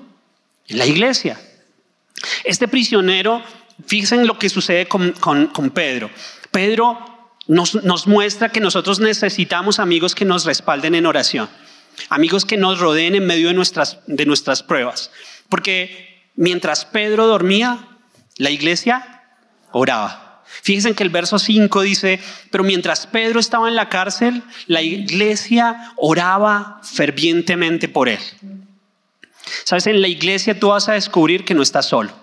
[0.68, 1.40] en la iglesia.
[2.44, 3.42] Este prisionero,
[3.86, 5.14] fíjense lo que sucede con,
[5.74, 6.10] Pedro.
[6.52, 7.00] Pedro
[7.48, 11.50] nos, muestra que nosotros necesitamos amigos que nos respalden en oración,
[12.10, 15.12] amigos que nos rodeen en medio de nuestras, de nuestras pruebas.
[15.50, 17.88] Porque mientras Pedro dormía,
[18.38, 19.24] la iglesia
[19.72, 20.44] oraba.
[20.62, 22.20] Fíjense que el verso 5 dice,
[22.52, 28.20] pero mientras Pedro estaba en la cárcel, la iglesia oraba fervientemente por él.
[29.66, 32.14] Sabes, en la iglesia tú vas a descubrir que no estás solo.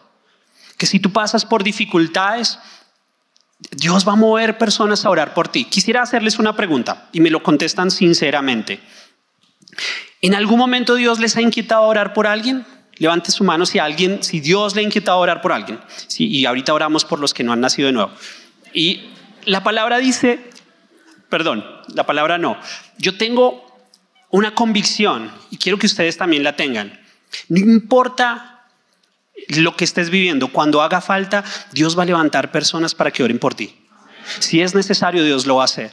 [0.78, 2.58] Que si tú pasas por dificultades,
[3.70, 5.64] Dios va a mover personas a orar por ti.
[5.64, 8.80] Quisiera hacerles una pregunta y me lo contestan sinceramente.
[10.22, 12.66] ¿En algún momento Dios les ha inquietado a orar por alguien?
[12.96, 15.80] Levante su mano si alguien, si Dios le ha inquietado a orar por alguien.
[16.18, 18.10] Y ahorita oramos por los que no han nacido de nuevo.
[18.74, 19.10] Y
[19.44, 20.50] la palabra dice,
[21.28, 22.58] perdón, la palabra no.
[22.98, 23.66] Yo tengo
[24.30, 27.00] una convicción y quiero que ustedes también la tengan.
[27.48, 28.59] No importa
[29.48, 33.38] lo que estés viviendo, cuando haga falta, Dios va a levantar personas para que oren
[33.38, 33.76] por ti.
[34.38, 35.92] Si es necesario, Dios lo va a hacer.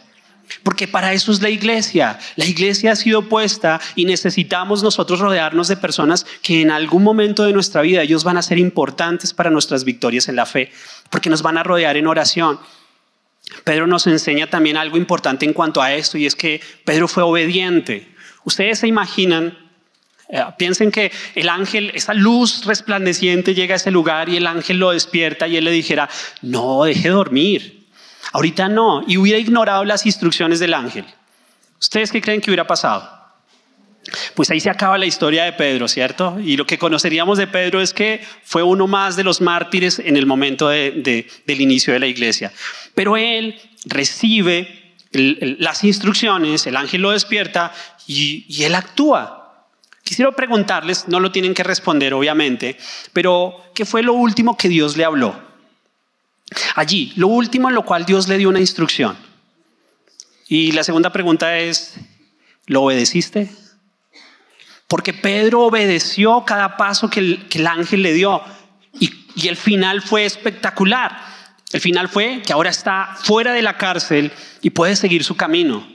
[0.63, 2.19] Porque para eso es la iglesia.
[2.35, 7.43] La iglesia ha sido puesta y necesitamos nosotros rodearnos de personas que en algún momento
[7.43, 10.71] de nuestra vida ellos van a ser importantes para nuestras victorias en la fe,
[11.09, 12.59] porque nos van a rodear en oración.
[13.63, 17.23] Pedro nos enseña también algo importante en cuanto a esto y es que Pedro fue
[17.23, 18.13] obediente.
[18.43, 19.57] Ustedes se imaginan,
[20.29, 24.77] eh, piensen que el ángel, esa luz resplandeciente llega a ese lugar y el ángel
[24.77, 26.09] lo despierta y él le dijera,
[26.41, 27.87] no, deje dormir,
[28.33, 31.05] ahorita no, y hubiera ignorado las instrucciones del ángel.
[31.79, 33.15] ¿Ustedes qué creen que hubiera pasado?
[34.35, 36.37] Pues ahí se acaba la historia de Pedro, ¿cierto?
[36.39, 40.17] Y lo que conoceríamos de Pedro es que fue uno más de los mártires en
[40.17, 42.51] el momento del inicio de la iglesia.
[42.95, 47.73] Pero él recibe las instrucciones, el ángel lo despierta
[48.07, 49.36] y él actúa.
[50.07, 52.77] Quisiera preguntarles, no lo tienen que responder obviamente,
[53.11, 55.37] pero ¿qué fue lo último que Dios le habló?
[56.75, 59.17] Allí, lo último en lo cual Dios le dio una instrucción.
[60.47, 61.95] Y la segunda pregunta es,
[62.67, 63.49] ¿lo obedeciste?
[64.87, 68.41] Porque Pedro obedeció cada paso que el, ángel le dio.
[68.97, 71.21] Y, y el final fue espectacular.
[71.73, 75.85] El final fue que ahora está fuera de la cárcel y puede seguir su camino.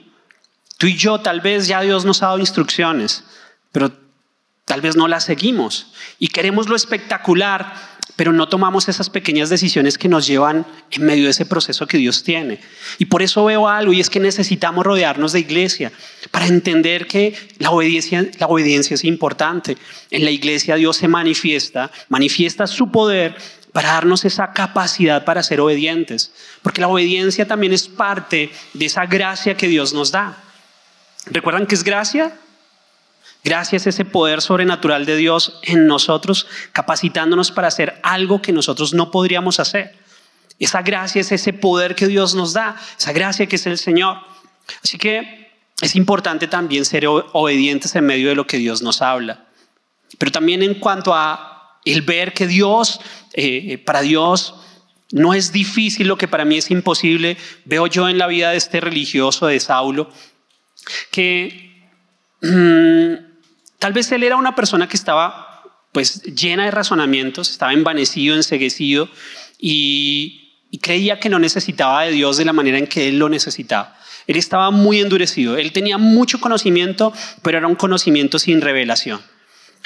[0.77, 3.25] Tú y yo tal vez ya Dios nos ha dado instrucciones,
[3.73, 4.02] pero
[4.65, 5.93] tal vez no las seguimos.
[6.19, 7.75] Y queremos lo espectacular,
[8.17, 11.99] pero no tomamos esas pequeñas decisiones que nos llevan en medio de ese proceso que
[11.99, 12.61] Dios tiene.
[12.99, 15.93] Y por eso veo algo, y es que necesitamos rodearnos de iglesia
[16.31, 19.77] para entender que la obediencia, la obediencia es importante.
[20.11, 23.37] En la iglesia Dios se manifiesta, manifiesta su poder
[23.73, 29.07] para darnos esa capacidad para ser obedientes, porque la obediencia también es parte de esa
[29.07, 30.37] gracia que Dios nos da.
[31.27, 32.33] ¿Recuerdan que es gracia?
[33.45, 38.95] Gracias a ese poder sobrenatural de Dios en nosotros, capacitándonos para hacer algo que nosotros
[38.95, 39.99] no podríamos hacer.
[40.61, 44.19] Esa gracia es ese poder que Dios nos da, esa gracia que es el Señor.
[44.83, 45.51] Así que
[45.81, 49.47] es importante también ser obedientes en medio de lo que Dios nos habla.
[50.19, 53.01] Pero también en cuanto a el ver que Dios,
[53.33, 54.55] eh, para Dios,
[55.11, 58.57] no es difícil lo que para mí es imposible, veo yo en la vida de
[58.57, 60.11] este religioso de Saulo,
[61.11, 61.91] que
[62.41, 63.32] mm,
[63.83, 69.09] Tal vez él era una persona que estaba pues llena de razonamientos, estaba envanecido, enseguecido
[69.59, 70.39] y,
[70.81, 73.99] creía que no necesitaba de Dios de la manera en que él lo necesitaba.
[74.29, 79.21] Él estaba muy endurecido, él tenía mucho conocimiento, pero era un conocimiento sin revelación.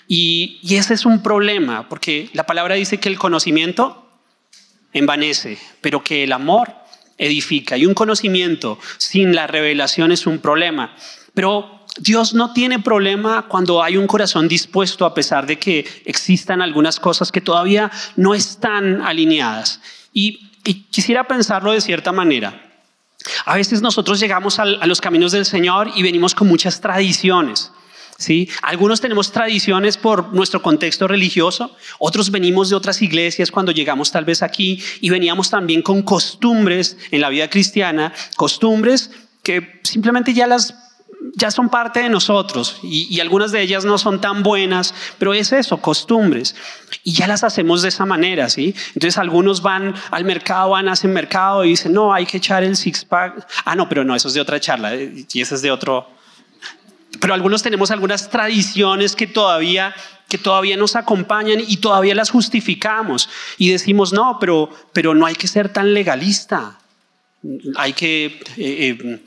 [0.06, 4.06] Y, y, ese es un problema, porque la palabra dice que el conocimiento
[4.92, 6.74] envanece, pero que el amor
[7.16, 7.78] edifica.
[7.78, 10.94] Y un conocimiento sin la revelación es un problema.
[11.32, 16.62] Pero Dios no tiene problema cuando hay un corazón dispuesto a pesar de que existan
[16.62, 19.80] algunas cosas que todavía no están alineadas.
[20.12, 20.50] Y,
[20.90, 22.60] quisiera pensarlo de cierta manera.
[23.44, 27.70] A veces nosotros llegamos a los caminos del Señor y venimos con muchas tradiciones.
[28.18, 28.48] ¿sí?
[28.62, 34.24] Algunos tenemos tradiciones por nuestro contexto religioso, otros venimos de otras iglesias cuando llegamos tal
[34.24, 39.10] vez aquí y veníamos también con costumbres en la vida cristiana, costumbres
[39.42, 40.74] que simplemente ya las
[41.34, 45.52] ya son parte de nosotros y, algunas de ellas no son tan buenas, pero es
[45.52, 46.54] eso, costumbres.
[47.04, 48.74] Y ya las hacemos de esa manera, ¿sí?
[48.94, 52.76] Entonces algunos van al mercado, van, hacen mercado y dicen, no, hay que echar el
[52.76, 53.46] six-pack.
[53.64, 56.08] Ah, no, pero no, eso es de otra charla eh, y ese es de otro.
[57.20, 59.94] Pero algunos tenemos algunas tradiciones que todavía
[60.28, 65.36] que todavía nos acompañan y todavía las justificamos y decimos, no, pero, pero no hay
[65.36, 66.80] que ser tan legalista
[67.76, 69.20] hay que, eh, eh,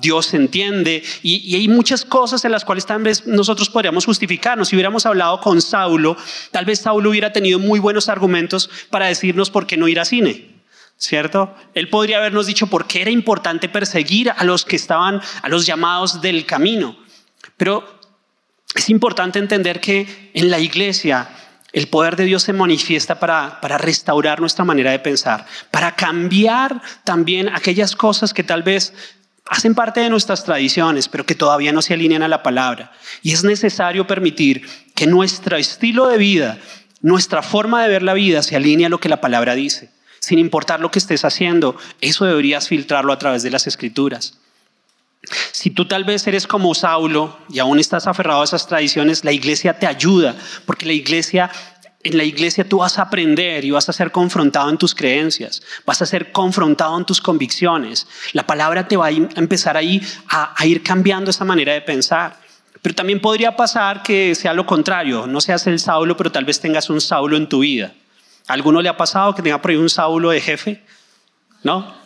[0.00, 4.68] Dios entiende, y, hay muchas cosas en las cuales tal vez nosotros podríamos justificarnos.
[4.68, 6.16] Si hubiéramos hablado con Saulo,
[6.50, 10.04] tal vez Saulo hubiera tenido muy buenos argumentos para decirnos por qué no ir a
[10.04, 10.50] cine.
[10.96, 11.52] ¿Cierto?
[11.74, 15.66] Él podría habernos dicho por qué era importante perseguir a los que estaban, a los
[15.66, 16.96] llamados del camino.
[17.56, 17.84] Pero
[18.74, 21.28] es importante entender que en la iglesia
[21.72, 26.82] el poder de Dios se manifiesta para, para, restaurar nuestra manera de pensar, para cambiar
[27.04, 28.92] también aquellas cosas que tal vez
[29.46, 32.92] hacen parte de nuestras tradiciones, pero que todavía no se alinean a la palabra.
[33.22, 36.58] Y es necesario permitir que nuestro estilo de vida,
[37.00, 39.90] nuestra forma de ver la vida se alinee a lo que la palabra dice.
[40.20, 44.38] Sin importar lo que estés haciendo, eso deberías filtrarlo a través de las escrituras.
[45.52, 49.32] Si tú tal vez eres como Saulo y aún estás aferrado a esas tradiciones, la
[49.32, 50.34] iglesia te ayuda,
[50.66, 51.50] porque la iglesia
[52.04, 55.62] en la iglesia tú vas a aprender y vas a ser confrontado en tus creencias,
[55.86, 58.06] vas a ser confrontado en tus convicciones.
[58.32, 62.40] La palabra te va a empezar ahí a, ir cambiando esa manera de pensar.
[62.80, 66.58] Pero también podría pasar que sea lo contrario, no seas el Saulo, pero tal vez
[66.58, 67.92] tengas un Saulo en tu vida.
[68.48, 70.82] ¿A alguno le ha pasado que tenga por un Saulo de jefe?
[71.62, 72.01] ¿No?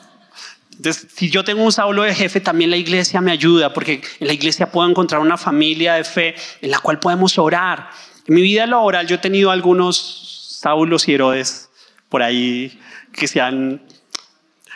[0.77, 4.27] Entonces, si yo tengo un Saulo de jefe, también la iglesia me ayuda, porque en
[4.27, 7.91] la iglesia puedo encontrar una familia de fe en la cual podemos orar.
[8.27, 11.71] En mi vida laboral yo he tenido algunos Saulos y Herodes
[12.09, 12.79] por ahí
[13.13, 13.83] que se han...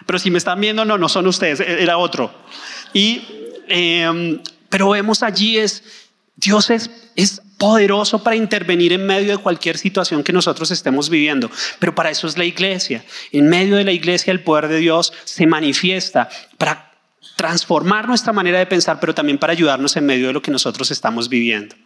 [0.06, 2.32] Pero si me están viendo, no, no son ustedes, e-, era otro.
[2.94, 3.22] Y,
[3.68, 5.84] em, pero vemos allí es,
[6.36, 11.50] Dios es, es poderoso para intervenir en medio de cualquier situación que nosotros estemos viviendo.
[11.78, 13.04] Pero para eso es la iglesia.
[13.32, 16.90] En medio de la iglesia el poder de Dios se manifiesta para
[17.36, 20.90] transformar nuestra manera de pensar, pero también para ayudarnos en medio de lo que nosotros
[20.90, 21.76] estamos viviendo.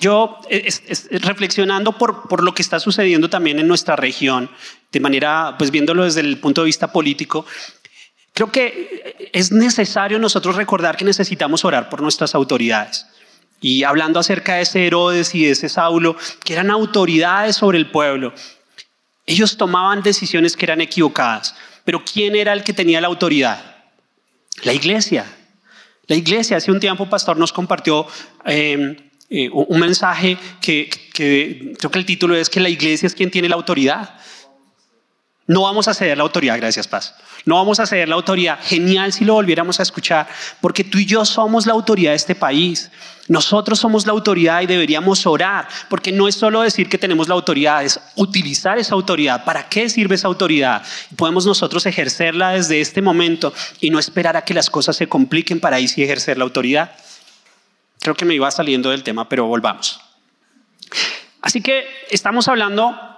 [0.00, 0.40] Yo,
[1.10, 4.50] reflexionando por, por, lo que está sucediendo también en nuestra región,
[4.90, 7.44] de manera, pues viéndolo desde el punto de vista político,
[8.36, 13.06] Creo que es necesario nosotros recordar que necesitamos orar por nuestras autoridades.
[13.62, 17.90] Y hablando acerca de ese Herodes y de ese Saulo, que eran autoridades sobre el
[17.90, 18.34] pueblo,
[19.24, 21.54] ellos tomaban decisiones que eran equivocadas.
[21.86, 23.58] Pero ¿quién era el que tenía la autoridad?
[24.64, 25.24] La iglesia.
[26.06, 28.06] La iglesia, hace un tiempo, pastor, nos compartió
[28.44, 28.96] em,
[29.30, 33.30] eh, un mensaje que, que creo que el título es que la iglesia es quien
[33.30, 34.20] tiene la autoridad.
[35.46, 37.14] No vamos a ceder la autoridad, gracias Paz.
[37.44, 38.58] No vamos a ceder la autoridad.
[38.62, 40.26] Genial si lo volviéramos a escuchar,
[40.60, 42.90] porque tú y yo somos la autoridad de este país.
[43.28, 47.34] Nosotros somos la autoridad y deberíamos orar, porque no es solo decir que tenemos la
[47.34, 49.44] autoridad, es utilizar esa autoridad.
[49.44, 50.82] ¿Para qué sirve esa autoridad?
[51.16, 55.60] Podemos nosotros ejercerla desde este momento y no esperar a que las cosas se compliquen
[55.60, 56.92] para ahí sí ejercer la autoridad.
[58.00, 60.00] Creo que me iba saliendo del tema, pero volvamos.
[61.40, 63.15] Así que estamos hablando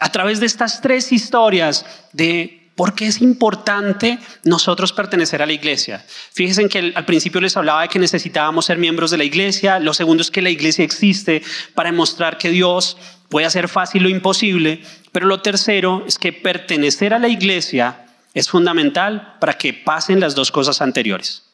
[0.00, 5.52] a través de estas tres historias de por qué es importante nosotros pertenecer a la
[5.52, 6.04] iglesia.
[6.32, 9.78] Fíjense que al principio les hablaba de que necesitábamos ser miembros de la iglesia.
[9.78, 11.42] Lo segundo es que la iglesia existe
[11.74, 12.96] para demostrar que Dios
[13.28, 14.82] puede hacer fácil lo imposible.
[15.12, 20.34] Pero lo tercero es que pertenecer a la iglesia es fundamental para que pasen las
[20.34, 21.44] dos cosas anteriores.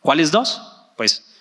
[0.00, 0.62] ¿Cuáles dos?
[0.96, 1.33] Pues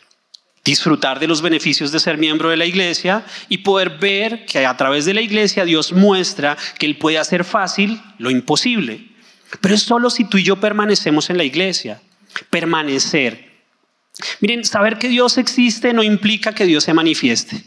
[0.63, 4.78] disfrutar de los beneficios de ser miembro de la iglesia y poder ver que a
[4.78, 9.10] través de la iglesia Dios muestra que Él puede hacer fácil lo imposible.
[9.62, 12.02] Pero es solo si tú y yo permanecemos en la iglesia.
[12.49, 13.52] Permanecer.
[14.39, 17.63] Miren, saber que Dios existe no implica que Dios se manifieste.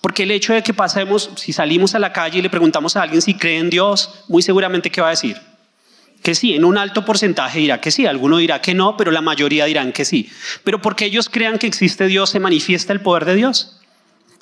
[0.00, 3.02] Porque el hecho de que pasemos, si salimos a la calle y le preguntamos a
[3.02, 5.40] alguien si cree en Dios, muy seguramente ¿qué va a decir?
[6.24, 9.20] Que sí, en un alto porcentaje dirá que sí, alguno dirá que no, pero la
[9.20, 10.30] mayoría dirán que sí.
[10.64, 13.78] Pero porque ellos crean que existe Dios, ¿se manifiesta el poder de Dios?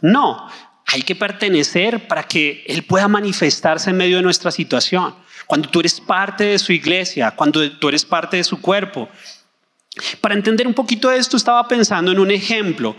[0.00, 0.48] No,
[0.86, 5.12] hay que pertenecer para que Él pueda manifestarse en medio de nuestra situación.
[5.48, 9.08] Cuando tú eres parte de su iglesia, cuando tú eres parte de su cuerpo.
[10.20, 12.96] Para entender un poquito de esto, estaba pensando en un ejemplo.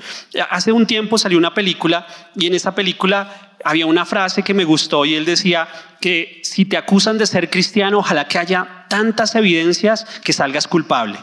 [0.49, 4.63] Hace un tiempo salió una película y en esa película había una frase que me
[4.63, 5.67] gustó y él decía
[5.99, 11.17] que si te acusan de ser cristiano, ojalá que haya tantas evidencias que salgas culpable.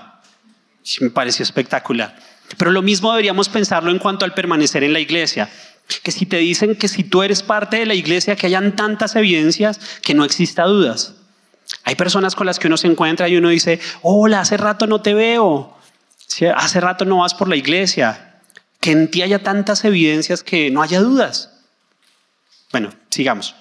[1.01, 2.19] me pareció espectacular.
[2.57, 5.49] Pero lo mismo deberíamos pensarlo en cuanto al permanecer en la iglesia.
[6.03, 9.15] Que si te dicen que si tú eres parte de la iglesia, que hayan tantas
[9.15, 11.15] evidencias que no exista dudas.
[11.85, 15.01] Hay personas con las que uno se encuentra y uno dice, hola, hace rato no
[15.03, 15.77] te veo.
[16.55, 18.41] Hace rato no vas por la iglesia.
[18.81, 21.51] Que en ti haya tantas evidencias que no haya dudas.
[22.73, 23.55] Bueno, sigamos.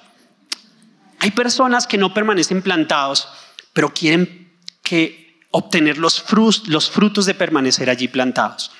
[1.20, 3.28] Hay personas que no permanecen plantados,
[3.74, 8.72] pero quieren que obtener los frutos, los frutos de permanecer allí plantados.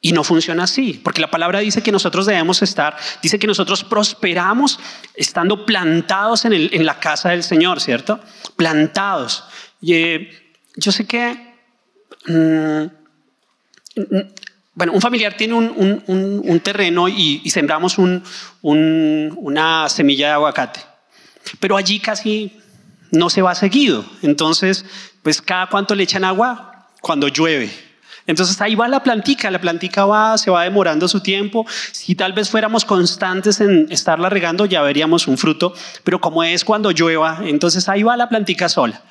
[0.00, 3.82] Y no funciona así, porque la palabra dice que nosotros debemos estar, dice que nosotros
[3.82, 4.78] prosperamos
[5.14, 8.20] estando plantados en, el, en la casa del Señor, ¿cierto?
[8.56, 9.44] Plantados.
[9.80, 10.30] Y, eh,
[10.76, 11.54] yo sé que
[12.26, 12.86] mm,
[14.78, 17.96] bueno, un familiar tiene un, terreno y, sembramos
[18.62, 20.80] una semilla de aguacate,
[21.58, 22.56] pero allí casi
[23.10, 24.04] no se va seguido.
[24.22, 24.84] Entonces,
[25.24, 27.87] pues cada cuánto le echan agua cuando llueve.
[28.28, 31.66] Entonces ahí va la plantica, la plantica va, se va demorando su tiempo.
[31.92, 35.72] Si tal vez fuéramos constantes en estarla regando, ya veríamos un fruto,
[36.04, 39.02] pero como es cuando llueva, entonces ahí va la plantica sola.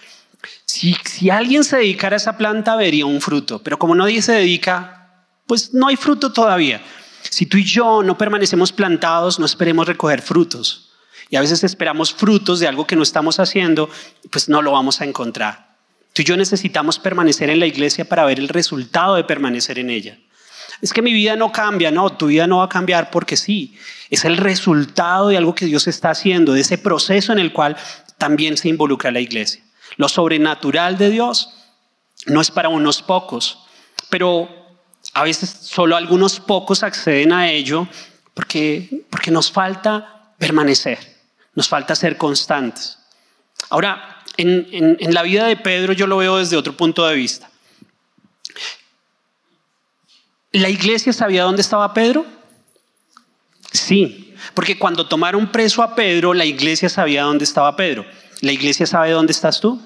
[0.65, 4.33] Si, si alguien se dedicara a esa planta, vería un fruto, pero como nadie se
[4.33, 6.79] dedica, pues no hay fruto todavía.
[7.27, 10.91] Si tú y yo no permanecemos plantados, no esperemos recoger frutos.
[11.31, 13.89] Y a veces esperamos frutos de algo que no estamos haciendo,
[14.31, 15.66] pues no lo vamos a encontrar.
[16.17, 19.91] Tú y yo necesitamos permanecer en la iglesia para ver el resultado de permanecer en
[19.91, 20.17] ella.
[20.81, 23.77] es que mi vida no cambia, no, tu vida no va a cambiar porque sí,
[24.09, 27.77] es el resultado de algo que Dios está haciendo, de ese proceso en el cual
[28.17, 29.61] también se involucra la iglesia.
[29.97, 31.53] Lo sobrenatural de Dios
[32.25, 33.59] no es para unos pocos,
[34.09, 34.49] pero
[35.13, 37.87] a veces solo algunos pocos acceden a ello
[38.33, 40.97] porque, porque nos falta permanecer,
[41.53, 42.97] nos falta ser constantes.
[43.69, 47.49] Ahora, en, la vida de Pedro yo lo veo desde otro punto de vista.
[50.51, 52.25] ¿La iglesia sabía dónde estaba Pedro?
[53.71, 58.05] Sí, porque cuando tomaron preso a Pedro, la iglesia sabía dónde estaba Pedro.
[58.41, 59.81] ¿La iglesia sabe dónde estás tú?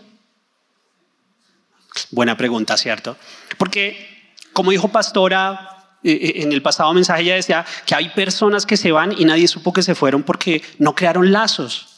[2.12, 3.18] Buena pregunta, ¿cierto?
[3.58, 8.66] Porque, como dijo Pastora eh, eh, en el pasado mensaje, ella decía que hay personas
[8.66, 11.90] que se van y nadie supo que se fueron porque no crearon lazos,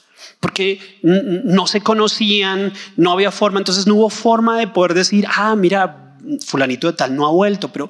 [0.43, 5.55] porque no se conocían, no había forma, entonces no hubo forma de poder decir, ah,
[5.55, 7.87] mira, fulanito de tal no ha vuelto, pero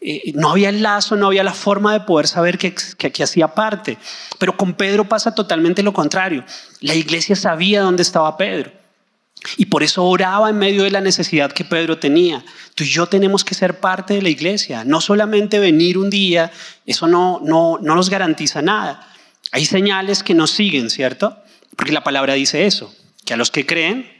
[0.00, 3.24] eh, no había el lazo, no había la forma de poder saber que, que aquí
[3.24, 3.98] hacía parte.
[4.38, 6.44] Pero con Pedro pasa totalmente lo contrario.
[6.80, 8.70] La iglesia sabía dónde estaba Pedro.
[9.56, 12.44] Y por eso oraba en medio de la necesidad que Pedro tenía.
[12.76, 16.52] Tú y yo tenemos que ser parte de la iglesia, no solamente venir un día,
[16.86, 19.12] eso no, no, no nos garantiza nada.
[19.50, 21.42] Hay señales que nos siguen, ¿cierto?
[21.78, 22.92] Porque la palabra dice eso,
[23.24, 24.10] que a los que creen,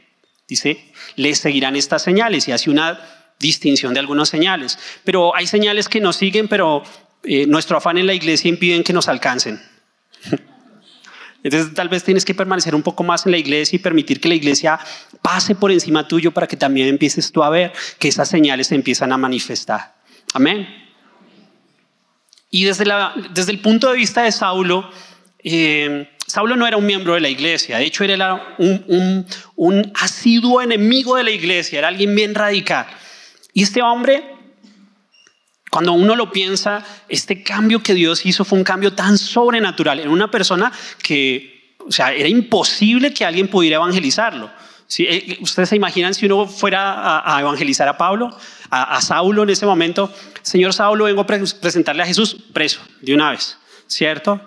[0.47, 2.97] dice, les seguirán estas señales y hace una
[3.37, 4.79] distinción de algunas señales.
[5.03, 6.83] Pero hay señales que nos siguen, pero
[7.23, 9.61] eh, nuestro afán en la iglesia impiden que nos alcancen.
[11.43, 14.29] Entonces tal vez tienes que permanecer un poco más en la iglesia y permitir que
[14.29, 14.79] la iglesia
[15.21, 18.75] pase por encima tuyo para que también empieces tú a ver que esas señales se
[18.75, 19.97] empiezan a manifestar.
[20.33, 20.65] Amén.
[22.49, 24.89] Y desde, la, desde el punto de vista de Saulo,
[25.43, 29.25] eh, Saulo no era un miembro de la iglesia, de hecho era un, un,
[29.55, 32.85] un asiduo enemigo de la iglesia, era alguien bien radical.
[33.51, 34.23] Y este hombre,
[35.71, 40.09] cuando uno lo piensa, este cambio que Dios hizo fue un cambio tan sobrenatural en
[40.09, 40.71] una persona
[41.01, 44.51] que, o sea, era imposible que alguien pudiera evangelizarlo.
[44.85, 45.07] ¿Sí?
[45.09, 48.29] Eh, ¿Ustedes se imaginan si uno fuera a, evangelizar a Pablo,
[48.69, 50.13] a, a, Saulo en ese momento?
[50.43, 53.57] Señor Saulo, vengo a presentarle a Jesús preso de una vez,
[53.87, 54.39] ¿cierto?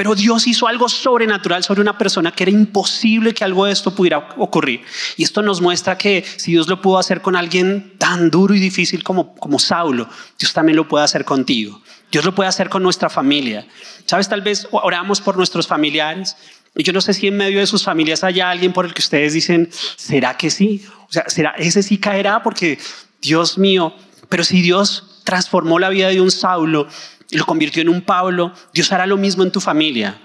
[0.00, 3.94] Pero Dios hizo algo sobrenatural sobre una persona que era imposible que algo de esto
[3.94, 4.80] pudiera ocurrir.
[5.18, 8.60] Y esto nos muestra que si Dios lo pudo hacer con alguien tan duro y
[8.60, 11.82] difícil como, como Saulo, Dios también lo puede hacer contigo.
[12.10, 13.66] Dios lo puede hacer con nuestra familia.
[14.06, 14.26] ¿Sabes?
[14.26, 16.34] Tal vez oramos por nuestros familiares.
[16.74, 19.02] Y yo no sé si en medio de sus familias haya alguien por el que
[19.02, 20.82] ustedes dicen, ¿será que sí?
[21.10, 22.78] O sea, ¿será, ese sí caerá porque,
[23.20, 23.94] Dios mío,
[24.30, 26.88] pero si Dios transformó la vida de un Saulo
[27.30, 30.18] y lo convirtió en un Pablo, Dios hará lo mismo en tu familia.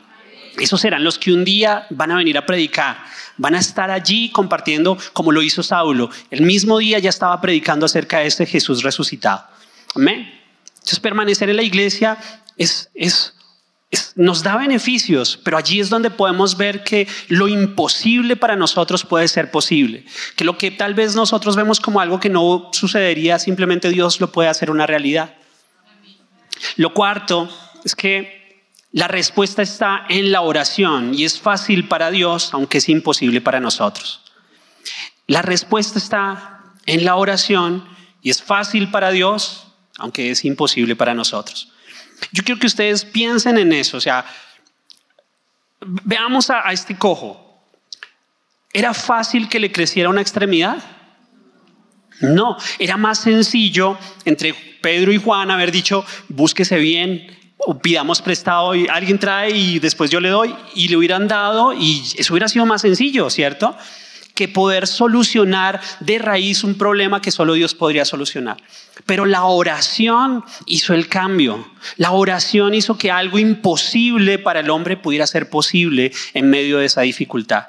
[0.60, 2.98] Esos serán los que un día van a venir a predicar,
[3.38, 6.10] van a estar allí compartiendo como lo hizo Saulo.
[6.32, 9.44] El mismo día ya estaba predicando acerca de este Jesús resucitado.
[9.96, 10.32] Amén.
[10.76, 12.18] Entonces permanecer en la iglesia
[12.58, 13.34] es, es,
[14.16, 19.28] nos da beneficios, pero allí es donde podemos ver que lo imposible para nosotros puede
[19.28, 20.06] ser posible.
[20.36, 24.32] Que lo que tal vez nosotros vemos como algo que no sucedería, simplemente Dios lo
[24.32, 25.36] puede hacer una realidad.
[26.78, 27.50] Lo cuarto
[27.84, 28.46] es que
[28.92, 33.60] la respuesta está en la oración y es fácil para Dios, aunque es imposible para
[33.60, 34.22] nosotros.
[35.28, 37.88] La respuesta está en la oración
[38.22, 41.70] y es fácil para Dios, aunque es imposible para nosotros.
[42.32, 44.26] Yo quiero que ustedes piensen en eso, o sea,
[45.82, 47.42] veamos a, a este cojo.
[48.72, 50.95] ¿Era fácil que le creciera una extremidad?
[52.22, 58.76] No, era más sencillo entre Pedro y Juan haber dicho, búsquese bien, o pidamos prestado
[58.76, 62.48] y alguien trae y después yo le doy y le hubieran dado y eso hubiera
[62.48, 63.76] sido más sencillo, ¿cierto?
[64.34, 68.58] Que poder solucionar de raíz un problema que solo Dios podría solucionar.
[69.06, 71.68] Pero la oración hizo el cambio.
[71.98, 76.86] La oración hizo que algo imposible para el hombre pudiera ser posible en medio de
[76.86, 77.66] esa dificultad.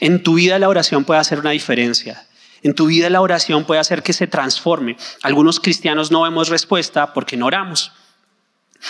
[0.00, 2.26] En tu vida la oración puede hacer una diferencia.
[2.66, 4.96] En tu vida la oración puede hacer que se transforme.
[5.22, 7.92] Algunos cristianos no vemos respuesta porque no oramos.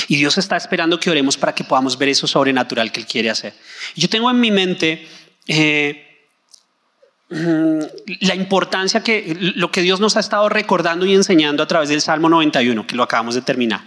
[0.08, 3.28] Y Dios está esperando que oremos para que podamos ver eso sobrenatural que Él quiere
[3.28, 3.52] hacer.
[3.94, 5.06] Yo tengo en mi mente
[5.46, 6.26] eh,
[7.28, 7.80] mm,
[8.22, 12.00] la importancia que lo que Dios nos ha estado recordando y enseñando a través del
[12.00, 13.84] Salmo 91, que lo acabamos de terminar.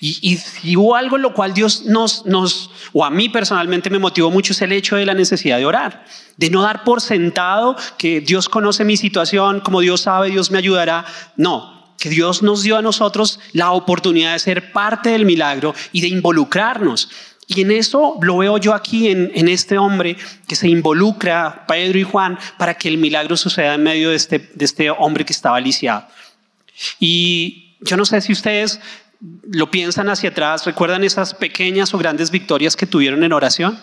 [0.00, 3.98] Y, si hubo algo en lo cual Dios nos, nos, o a mí personalmente me
[3.98, 6.04] motivó mucho, es el hecho de la necesidad de orar,
[6.36, 10.58] de no dar por sentado que Dios conoce mi situación, como Dios sabe, Dios me
[10.58, 11.04] ayudará.
[11.36, 16.00] No, que Dios nos dio a nosotros la oportunidad de ser parte del milagro y
[16.00, 17.10] de involucrarnos.
[17.48, 20.16] Y en eso lo veo yo aquí en, en, este hombre
[20.46, 24.50] que se involucra, Pedro y Juan, para que el milagro suceda en medio de este,
[24.54, 26.06] de este hombre que estaba lisiado.
[27.00, 28.80] Y yo no sé si ustedes
[29.20, 33.80] lo piensan hacia atrás, recuerdan esas pequeñas o grandes victorias que tuvieron en oración.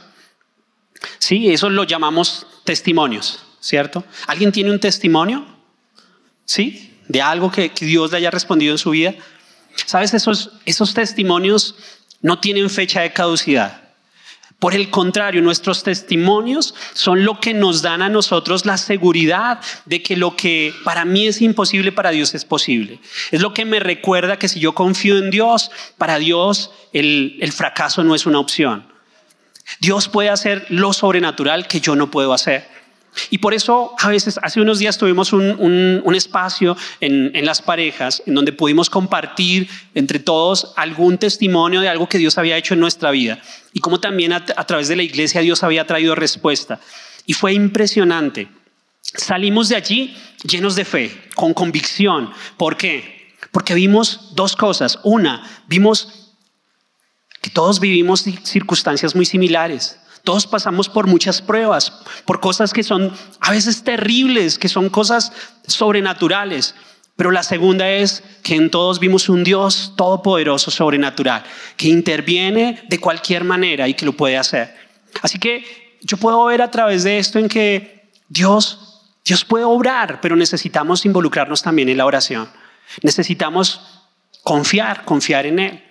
[1.19, 4.03] Sí, eso lo llamamos testimonios, ¿cierto?
[4.27, 5.45] ¿Alguien tiene un testimonio?
[6.45, 6.97] ¿Sí?
[7.07, 9.13] De algo que, Dios le haya respondido en su vida.
[9.85, 10.13] ¿Sabes?
[10.13, 11.75] Esos, esos testimonios
[12.21, 13.84] no tienen fecha de caducidad.
[14.59, 20.01] Por el contrario, nuestros testimonios son lo que nos dan a nosotros la seguridad de
[20.01, 22.99] que lo que para mí es imposible, para Dios es posible.
[23.31, 27.51] Es lo que me recuerda que si yo confío en Dios, para Dios el, el
[27.51, 28.87] fracaso no es una opción.
[29.81, 32.74] Dios puede hacer lo sobrenatural que yo no puedo hacer.
[33.29, 38.35] Y por eso a veces, hace unos días tuvimos un, espacio en, las parejas en
[38.35, 43.11] donde pudimos compartir entre todos algún testimonio de algo que Dios había hecho en nuestra
[43.11, 43.39] vida
[43.73, 46.79] y cómo también a, a través de la iglesia Dios había traído respuesta.
[47.25, 48.47] Y fue impresionante.
[49.01, 52.31] Salimos de allí llenos de fe, con convicción.
[52.57, 53.35] ¿Por qué?
[53.51, 54.99] Porque vimos dos cosas.
[55.03, 56.25] Una, vimos
[57.41, 59.99] que todos vivimos circunstancias muy similares.
[60.25, 61.93] Todos pasamos por muchas pruebas,
[62.25, 65.31] por cosas que son a veces terribles, que son cosas
[65.67, 66.73] sobrenaturales.
[67.15, 71.43] Pero la segunda es que en todos vimos un Dios todopoderoso, sobrenatural,
[71.77, 74.75] que interviene de cualquier manera y que lo puede hacer.
[75.21, 80.19] Así que yo puedo ver a través de esto en que Dios, Dios puede obrar,
[80.21, 82.49] pero necesitamos involucrarnos también en la oración.
[83.03, 83.79] Necesitamos
[84.43, 85.83] confiar, confiar en Él.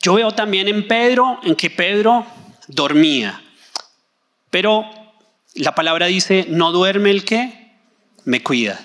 [0.00, 2.26] Yo veo también en Pedro, en que Pedro
[2.68, 3.42] dormía.
[4.50, 4.84] Pero
[5.54, 7.72] la palabra dice, no duerme el que
[8.24, 8.80] me cuida.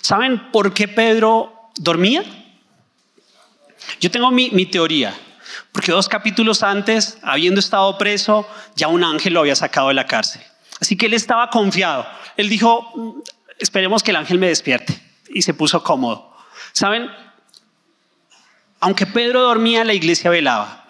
[0.00, 2.24] ¿Saben por qué Pedro dormía?
[4.00, 5.14] Yo tengo mi, teoría.
[5.72, 10.06] Porque dos capítulos antes, habiendo estado preso, ya un ángel lo había sacado de la
[10.06, 10.42] cárcel.
[10.80, 12.06] Así que él estaba confiado.
[12.36, 13.20] Él dijo, mm,
[13.58, 15.00] esperemos que el ángel me despierte.
[15.28, 16.34] Y se puso cómodo.
[16.72, 17.10] ¿Saben?
[18.80, 20.87] Aunque Pedro dormía, la iglesia velaba.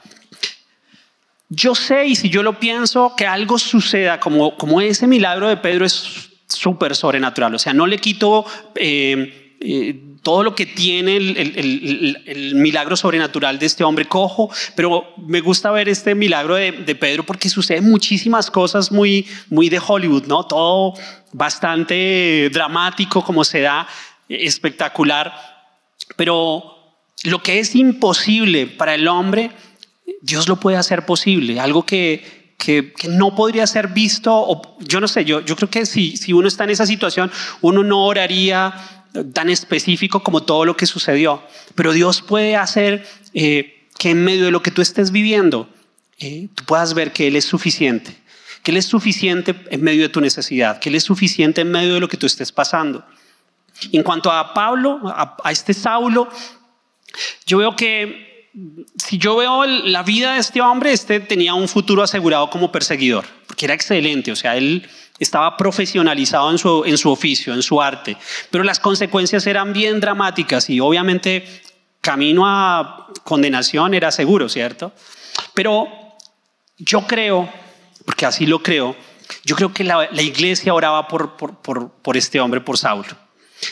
[1.51, 5.57] Yo sé, y si yo lo pienso, que algo suceda como, como ese milagro de
[5.57, 7.55] Pedro es súper sobrenatural.
[7.55, 8.45] O sea, no le quito
[8.75, 15.41] eh, eh, todo lo que tiene el, milagro sobrenatural de este hombre cojo, pero me
[15.41, 20.45] gusta ver este milagro de, Pedro porque sucede muchísimas cosas muy, muy de Hollywood, ¿no?
[20.45, 20.95] Todo
[21.33, 23.89] bastante dramático como se da,
[24.29, 25.33] espectacular.
[26.17, 26.77] Pero
[27.25, 29.51] lo que es imposible para el hombre,
[30.21, 35.25] Dios lo puede hacer posible, algo que, que, no podría ser visto, yo no sé,
[35.25, 37.31] yo, yo creo que si, si uno está en esa situación,
[37.61, 38.75] uno no oraría
[39.33, 41.43] tan específico como todo lo que sucedió,
[41.75, 45.69] pero Dios puede hacer eh, que en medio de lo que tú estés viviendo,
[46.19, 48.17] eh, tú puedas ver que Él es suficiente,
[48.63, 51.95] que Él es suficiente en medio de tu necesidad, que Él es suficiente en medio
[51.95, 53.05] de lo que tú estés pasando.
[53.93, 56.29] En cuanto a Pablo, a este Saulo,
[57.47, 58.28] yo veo que
[58.97, 63.25] si yo veo la vida de este hombre, este tenía un futuro asegurado como perseguidor,
[63.47, 64.89] porque era excelente, o sea, él
[65.19, 68.17] estaba profesionalizado en su, en su oficio, en su arte,
[68.51, 71.45] pero las consecuencias eran bien dramáticas y obviamente
[72.01, 74.93] camino a condenación era seguro, ¿cierto?
[75.55, 75.89] Pero
[76.77, 77.49] yo creo,
[78.05, 78.97] porque así lo creo,
[79.45, 83.17] yo creo que la, iglesia oraba por, por, por este hombre, por Saulo.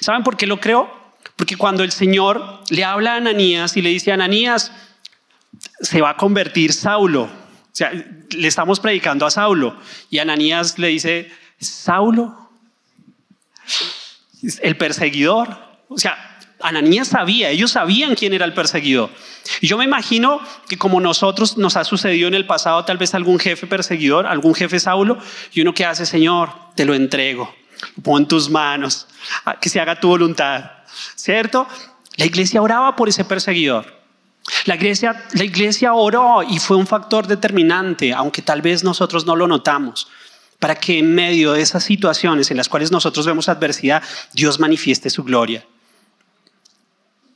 [0.01, 1.06] ¿Saben por qué lo creo?
[1.37, 4.73] Porque cuando el Señor le habla a Ananías y le dice Ananías,
[5.81, 7.25] se va a convertir Saulo.
[7.25, 9.77] O sea, le estamos predicando a Saulo.
[10.09, 11.31] Y Ananías le dice,
[11.61, 12.51] Saulo,
[14.63, 15.59] el perseguidor.
[15.89, 19.11] O sea, Ananías sabía, ellos sabían quién era el perseguidor.
[19.61, 23.15] Y yo me imagino que como nosotros nos ha sucedido en el pasado, tal vez
[23.15, 25.19] algún jefe perseguidor, algún jefe Saulo,
[25.53, 27.55] y uno que hace, Señor, te lo entrego,
[27.97, 29.07] lo pongo en tus manos,
[29.61, 30.76] que se haga tu voluntad.
[31.15, 31.67] ¿Cierto?
[32.17, 33.97] La iglesia oraba por ese perseguidor.
[34.65, 39.35] La iglesia, la iglesia oró y fue un factor determinante, aunque tal vez nosotros no
[39.35, 40.09] lo notamos,
[40.59, 45.11] para que en medio de esas situaciones en las cuales nosotros vemos adversidad, Dios manifieste
[45.11, 45.67] su gloria.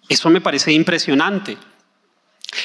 [0.09, 1.57] Eso me parece impresionante.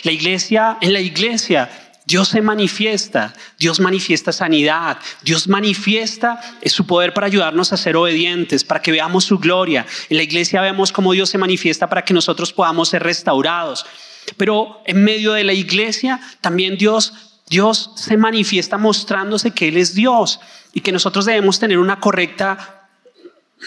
[0.04, 7.14] La iglesia, en la iglesia, Dios se manifiesta, Dios manifiesta sanidad, Dios manifiesta su poder
[7.14, 9.88] para ayudarnos a ser obedientes, para que veamos su gloria.
[10.10, 13.88] En la iglesia vemos cómo Dios se manifiesta para que nosotros podamos ser restaurados.
[14.38, 17.14] Pero en medio de la iglesia también Dios,
[17.50, 20.40] Dios se manifiesta mostrándose que Él es Dios
[20.74, 22.88] y que nosotros debemos tener una correcta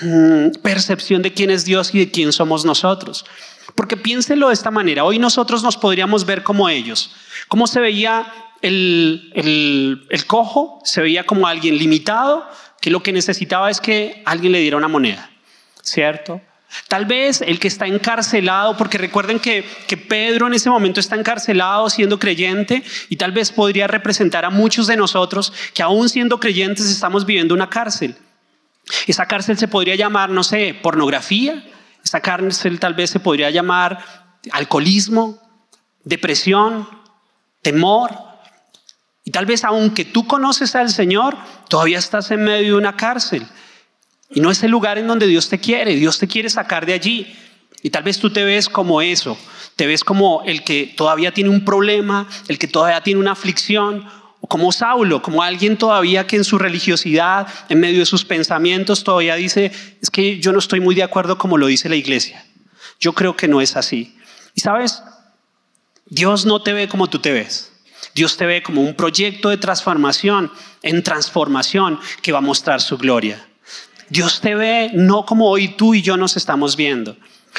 [0.01, 3.25] mm, percepción de quién es Dios y de quién somos nosotros.
[3.75, 7.11] Porque piénselo de esta manera, hoy nosotros nos podríamos ver como ellos.
[7.49, 8.33] ¿Cómo se veía
[8.63, 9.33] el,
[10.09, 10.81] el, cojo?
[10.85, 12.49] Se veía como alguien limitado,
[12.81, 15.31] que lo que necesitaba es que alguien le diera una moneda,
[15.83, 16.41] ¿cierto?
[16.87, 21.17] Tal vez el que está encarcelado, porque recuerden que, que, Pedro en ese momento está
[21.17, 26.39] encarcelado siendo creyente y tal vez podría representar a muchos de nosotros que aún siendo
[26.39, 28.17] creyentes estamos viviendo una cárcel.
[29.07, 31.65] Esa cárcel se podría llamar, no sé, pornografía,
[32.05, 34.05] esa cárcel tal vez se podría llamar
[34.53, 35.39] alcoholismo,
[36.05, 36.89] depresión,
[37.63, 38.11] temor.
[39.25, 41.37] Y tal vez aunque tú conoces al Señor,
[41.69, 43.47] todavía estás en medio de una cárcel.
[44.31, 46.95] Y no es el lugar en donde Dios te quiere, Dios te quiere sacar de
[46.95, 47.35] allí.
[47.83, 49.39] Y tal vez tú te ves como eso,
[49.77, 54.05] te ves como el que todavía tiene un problema, el que todavía tiene una aflicción,
[54.41, 59.05] o como Saulo, como alguien todavía que en su religiosidad, en medio de sus pensamientos,
[59.05, 62.45] todavía dice, es que yo no estoy muy de acuerdo como lo dice la iglesia.
[63.01, 64.17] Yo creo que no es así.
[64.55, 65.03] Y sabes,
[66.11, 67.73] Dios no te ve como tú te ves.
[68.15, 70.51] Dios te ve como un proyecto de transformación,
[70.83, 73.47] en transformación que va a mostrar su gloria.
[74.09, 77.17] Dios te ve no como hoy tú y yo nos estamos viendo.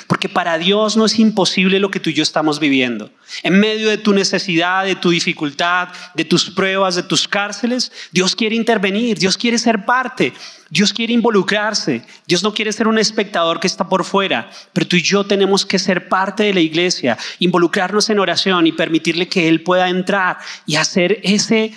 [0.07, 3.11] Porque para Dios no es imposible lo que tú y yo estamos viviendo.
[3.43, 8.35] En medio de tu necesidad, de tu dificultad, de tus pruebas, de tus cárceles, Dios
[8.35, 10.33] quiere intervenir, Dios quiere ser parte,
[10.69, 14.95] Dios quiere involucrarse, Dios no quiere ser un espectador que está por fuera, pero tú
[14.95, 19.47] y yo tenemos que ser parte de la iglesia, involucrarnos en oración y permitirle que
[19.47, 21.73] Él pueda entrar y hacer ese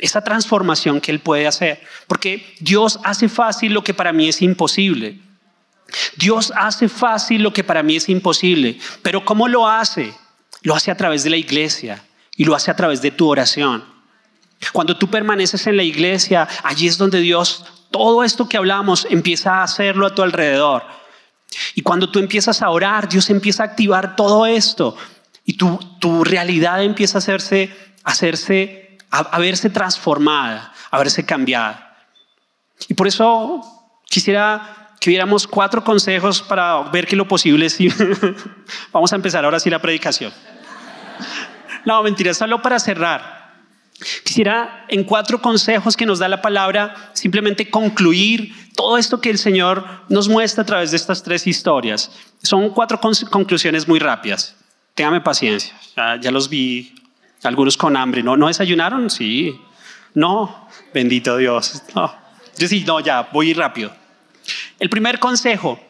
[0.00, 1.80] esa transformación que Él puede hacer.
[2.06, 5.18] Porque Dios hace fácil lo que para mí es imposible.
[6.16, 10.14] Dios hace fácil lo que para mí es imposible, pero ¿cómo lo hace?
[10.62, 12.02] Lo hace a través de la iglesia
[12.36, 13.84] y lo hace a través de tu oración.
[14.72, 19.56] Cuando tú permaneces en la iglesia, allí es donde Dios, todo esto que hablamos, empieza
[19.56, 20.84] a hacerlo a tu alrededor.
[21.74, 24.96] Y cuando tú empiezas a orar, Dios empieza a activar todo esto
[25.44, 27.74] y tu, tu realidad empieza a hacerse,
[28.04, 31.90] a hacerse, a verse transformada, a verse cambiada.
[32.88, 33.60] Y por eso
[34.04, 37.78] quisiera que viéramos cuatro consejos para ver que lo posible es...
[38.92, 40.30] Vamos a empezar ahora sí la predicación.
[41.86, 43.40] No, mentira, solo para cerrar.
[44.24, 49.38] Quisiera en cuatro consejos que nos da la palabra simplemente concluir todo esto que el
[49.38, 52.10] Señor nos muestra a través de estas tres historias.
[52.42, 54.54] Son cuatro conclusiones muy rápidas.
[54.94, 55.74] Téngame paciencia.
[56.20, 56.94] Ya, los vi,
[57.42, 58.22] algunos con hambre.
[58.22, 59.08] ¿No, ¿No desayunaron?
[59.08, 59.58] Sí.
[60.12, 60.68] No.
[60.92, 61.82] Bendito Dios.
[61.94, 62.14] No.
[62.58, 63.99] Yo sí, no, ya, voy rápido.
[64.78, 65.80] El primer consejo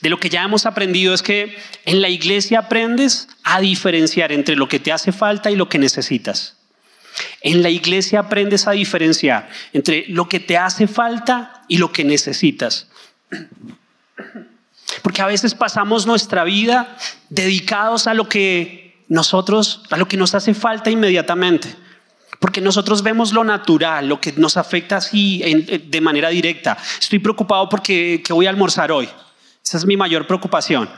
[0.00, 4.56] de lo que ya hemos aprendido es que en la iglesia aprendes a diferenciar entre
[4.56, 6.56] lo que te hace falta y lo que necesitas.
[7.40, 12.04] En la iglesia aprendes a diferenciar entre lo que te hace falta y lo que
[12.04, 12.88] necesitas.
[15.02, 16.96] Porque a veces pasamos nuestra vida
[17.28, 21.74] dedicados a lo que nosotros, a lo que nos hace falta inmediatamente.
[22.42, 25.40] Porque nosotros vemos lo natural, lo que nos afecta así
[25.86, 26.76] de manera directa.
[27.00, 29.08] Estoy preocupado porque voy a almorzar hoy.
[29.64, 30.90] Esa es mi mayor preocupación.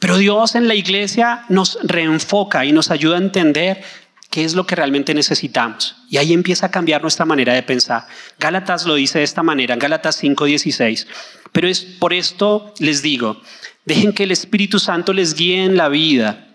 [0.00, 3.84] Pero Dios en la iglesia nos reenfoca y nos ayuda a entender
[4.30, 5.94] qué es lo que realmente necesitamos.
[6.10, 8.08] Y ahí empieza a cambiar nuestra manera de pensar.
[8.40, 11.06] Gálatas lo dice de esta manera, en Gálatas 5:16.
[11.52, 13.40] Pero es por esto les digo,
[13.84, 16.47] dejen que el Espíritu Santo les guíe en la vida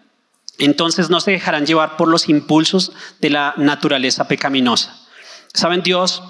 [0.58, 5.00] entonces no se dejarán llevar por los impulsos de la naturaleza pecaminosa.
[5.54, 6.24] ¿Saben Dios?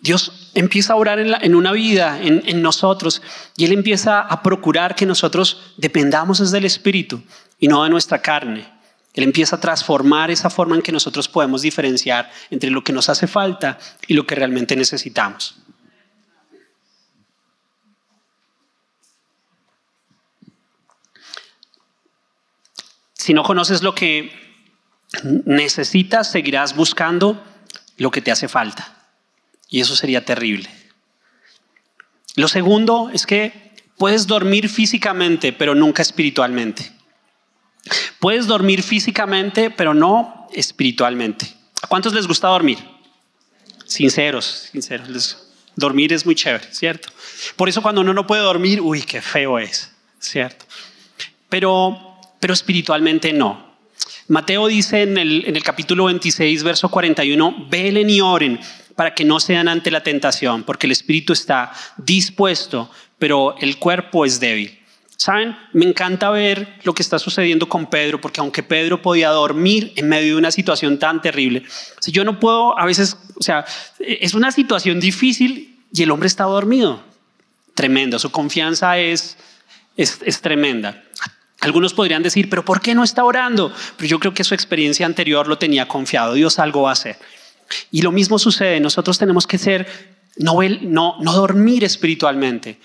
[0.00, 3.22] Dios empieza a orar en, una vida, en, nosotros,
[3.56, 7.22] y Él empieza a procurar que nosotros dependamos del Espíritu
[7.58, 8.70] y no de nuestra carne.
[9.14, 13.08] Él empieza a transformar esa forma en que nosotros podemos diferenciar entre lo que nos
[13.08, 15.56] hace falta y lo que realmente necesitamos.
[23.24, 24.30] Si no conoces lo que
[25.46, 27.42] necesitas, seguirás buscando
[27.96, 28.94] lo que te hace falta.
[29.70, 30.68] Y eso sería terrible.
[32.36, 36.92] Lo segundo es que puedes dormir físicamente, pero nunca espiritualmente.
[38.20, 41.46] Puedes dormir físicamente, pero no espiritualmente.
[41.80, 42.76] ¿A cuántos les gusta dormir?
[43.86, 45.48] Sinceros, sinceros.
[45.76, 47.08] dormir es muy chévere, ¿cierto?
[47.56, 50.66] Por eso cuando uno no puede dormir, uy, qué feo es, ¿cierto?
[51.48, 52.13] Pero
[52.44, 53.74] pero espiritualmente no.
[54.28, 58.60] Mateo dice en el, en el capítulo 26, verso 41, velen y oren
[58.94, 64.26] para que no sean ante la tentación, porque el espíritu está dispuesto, pero el cuerpo
[64.26, 64.78] es débil.
[65.16, 65.56] ¿Saben?
[65.72, 70.10] Me encanta ver lo que está sucediendo con Pedro, porque aunque Pedro podía dormir en
[70.10, 71.62] medio de una situación tan terrible,
[71.98, 73.64] si yo no puedo, a veces, o sea,
[73.98, 77.02] es una situación difícil y el hombre está dormido.
[77.74, 79.38] Tremendo, su confianza es,
[79.96, 81.04] es, es tremenda.
[81.64, 83.72] Algunos podrían decir, pero ¿por qué no está orando?
[83.96, 87.16] Pero yo creo que su experiencia anterior lo tenía confiado, Dios algo va a hacer.
[87.90, 89.86] Y lo mismo sucede, nosotros tenemos que ser,
[90.36, 92.78] no, no, no dormir espiritualmente.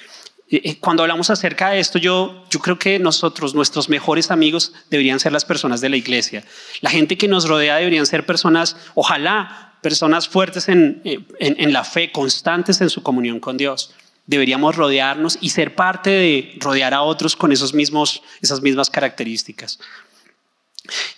[0.49, 4.71] Eh, eh, cuando hablamos acerca de esto, yo, yo creo que nosotros, nuestros mejores amigos,
[4.89, 6.45] deberían ser las personas de la iglesia.
[6.80, 11.84] La gente que nos rodea deberían ser personas, ojalá, personas fuertes en, eh, en, la
[11.84, 13.93] fe, constantes en su comunión con Dios.
[14.30, 19.80] Deberíamos rodearnos y ser parte de rodear a otros con esos mismos, esas mismas características.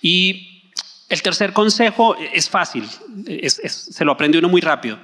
[0.02, 0.72] Y
[1.10, 2.88] el tercer consejo es fácil,
[3.68, 4.98] se lo aprende uno muy rápido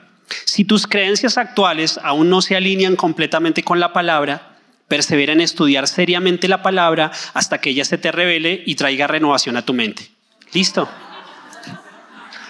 [0.46, 5.88] si tus creencias actuales aún no se alinean completamente con la palabra, persevera en estudiar
[5.88, 10.10] seriamente la palabra hasta que ella se te revele y traiga renovación a tu mente.
[10.54, 10.90] ¿Listo?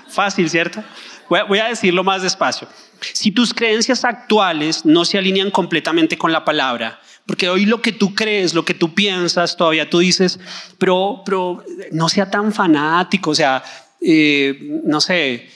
[0.10, 0.84] Fácil, ¿cierto?
[1.30, 2.68] Voy a decirlo más despacio.
[3.02, 7.92] Si tus creencias actuales no se alinean completamente con la palabra, porque hoy lo que
[7.92, 10.40] tú crees, lo que tú piensas, todavía tú dices,
[10.78, 13.64] pero, pero no sea tan fanático, o sea,
[14.00, 15.50] eh, no sé,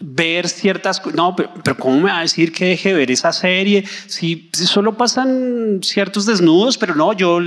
[0.00, 1.16] ver ciertas cosas.
[1.16, 3.84] No, pero, ¿cómo me va a decir que deje de ver esa serie?
[4.06, 7.40] Si, solo pasan ciertos desnudos, pero no, yo,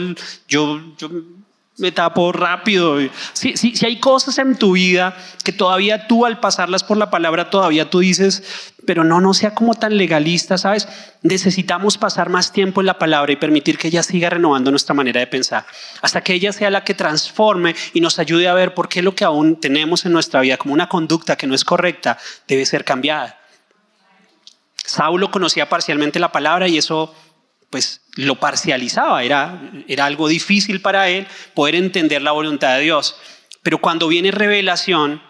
[0.48, 1.10] yo, yo
[1.78, 2.98] me tapo rápido.
[3.34, 7.10] Si, si, si, hay cosas en tu vida que todavía tú al pasarlas por la
[7.10, 10.88] palabra todavía tú dices, pero no, no sea como tan legalista, ¿sabes?
[11.22, 15.20] Necesitamos pasar más tiempo en la palabra y permitir que ella siga renovando nuestra manera
[15.20, 15.66] de pensar,
[16.02, 19.16] hasta que ella sea la que transforme y nos ayude a ver por qué lo
[19.16, 22.18] que aún tenemos en nuestra vida como una conducta que no es correcta
[22.48, 23.40] debe ser cambiada.
[24.78, 27.14] Saulo conocía parcialmente la palabra y eso
[27.70, 33.16] pues lo parcializaba, era, era algo difícil para él poder entender la voluntad de Dios.
[33.64, 35.22] Pero cuando viene revelación,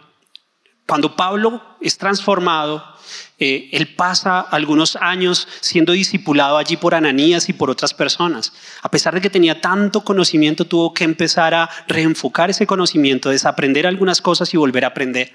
[0.86, 2.96] cuando Pablo es transformado,
[3.38, 8.54] eh, él pasa algunos años siendo discipulado allí por Ananías y por otras personas.
[8.82, 13.88] A pesar de que tenía tanto conocimiento, tuvo que empezar a reenfocar ese conocimiento, desaprender
[13.88, 15.34] algunas cosas y volver a aprender.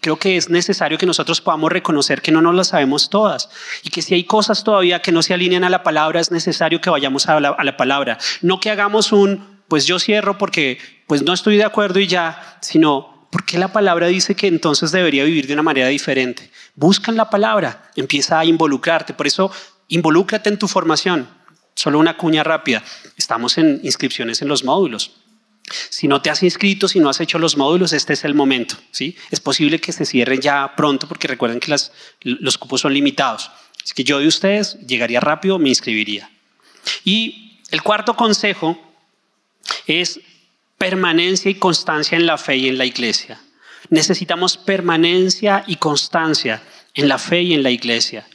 [0.00, 3.48] Creo que es necesario que nosotros podamos reconocer que no nos las sabemos todas
[3.82, 6.80] y que si hay cosas todavía que no se alinean a la palabra, es necesario
[6.80, 8.18] que vayamos a la, a la palabra.
[8.42, 12.58] No que hagamos un, pues yo cierro porque pues no estoy de acuerdo y ya,
[12.60, 16.50] sino porque la palabra dice que entonces debería vivir de una manera diferente.
[16.74, 19.14] Busca la palabra, empieza a involucrarte.
[19.14, 19.50] Por eso,
[19.88, 21.28] involúcrate en tu formación.
[21.74, 22.82] Solo una cuña rápida.
[23.16, 25.12] Estamos en inscripciones en los módulos.
[25.90, 28.76] Si no te has inscrito, si no has hecho los módulos, este es el momento.
[28.90, 29.16] ¿sí?
[29.30, 31.74] Es posible que se cierren ya pronto porque recuerden que
[32.22, 33.50] los cupos son limitados.
[33.82, 36.30] Así que yo de ustedes llegaría rápido, me inscribiría.
[37.04, 38.78] Y el cuarto consejo
[39.86, 40.20] es
[40.76, 43.40] permanencia y constancia en la fe y en la iglesia.
[43.90, 46.62] Necesitamos permanencia y constancia
[46.94, 48.26] en la fe y en la iglesia.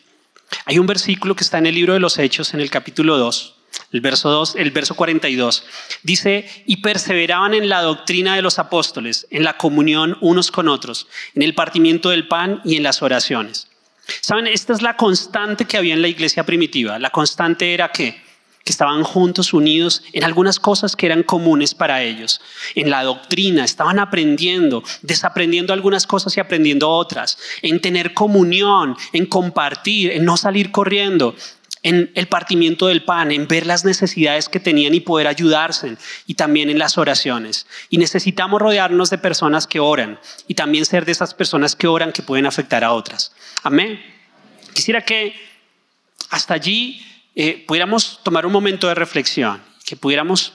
[0.66, 3.56] Hay un versículo que está en el libro de los Hechos, en el capítulo 2,
[3.92, 5.66] el verso 2, el verso 42.
[6.04, 11.08] Dice, y perseveraban en la doctrina de los apóstoles, en la comunión unos con otros,
[11.36, 13.68] en el partimiento del pan y en las oraciones.
[14.22, 17.00] Saben, esta es la constante que había en la iglesia primitiva.
[17.00, 18.22] La constante era que
[18.64, 22.40] que estaban juntos, unidos en algunas cosas que eran comunes para ellos.
[22.76, 27.38] En la doctrina, estaban aprendiendo, desaprendiendo algunas cosas y aprendiendo otras.
[27.62, 31.36] En tener comunión, en compartir, en no salir corriendo.
[31.84, 35.98] En el partimiento del pan, en ver las necesidades que tenían y poder ayudarse.
[36.26, 37.68] Y también en las oraciones.
[37.90, 40.20] Y necesitamos rodearnos de personas que oran.
[40.48, 43.34] Y también ser de esas personas que oran que pueden afectar a otras.
[43.64, 44.02] Amén.
[44.74, 45.36] Quisiera que
[46.30, 47.06] hasta allí
[47.36, 50.54] eh, pudiéramos tomar un momento de reflexión, que pudiéramos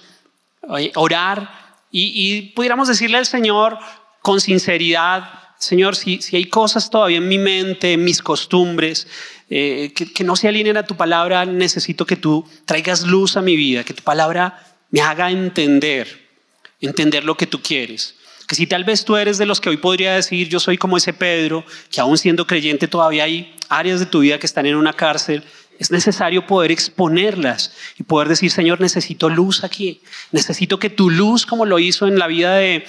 [0.78, 3.78] eh, orar y, pudiéramos decirle al Señor
[4.22, 9.08] con sinceridad, Señor, si, si hay cosas todavía en mi mente, en mis costumbres,
[9.50, 13.56] eh, que, no se alineen a tu palabra, necesito que tú traigas luz a mi
[13.56, 16.28] vida, que tu palabra me haga entender,
[16.80, 18.14] entender lo que tú quieres.
[18.46, 20.96] Que si tal vez tú eres de los que hoy podría decir, yo soy como
[20.96, 24.76] ese Pedro, que aún siendo creyente todavía hay áreas de tu vida que están en
[24.76, 25.42] una cárcel,
[25.78, 30.00] es necesario poder exponerlas y poder decir, Señor, necesito luz aquí.
[30.32, 32.84] Necesito que tu luz, como lo hizo en la vida de,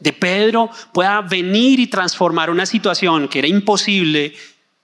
[0.00, 4.34] de Pedro, pueda venir y transformar una situación que era imposible,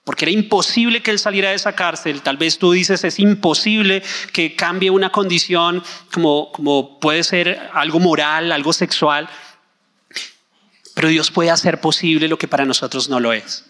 [0.07, 2.23] porque era imposible que él saliera de esa cárcel.
[2.23, 5.83] Tal vez tú dices, es imposible que cambie una condición
[6.13, 9.29] como, como puede ser algo moral, algo sexual.
[10.95, 13.65] Pero Dios puede hacer posible lo que para nosotros no lo es.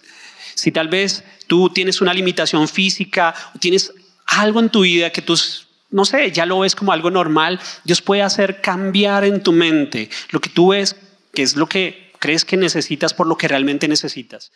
[0.54, 3.94] Si tal vez tú tienes una limitación física tienes
[4.26, 5.40] algo en tu vida que tú,
[5.88, 10.10] no sé, ya lo ves como algo normal, Dios puede hacer cambiar en tu mente
[10.28, 10.96] lo que tú ves,
[11.32, 14.52] que es lo que crees que necesitas por lo que realmente necesitas.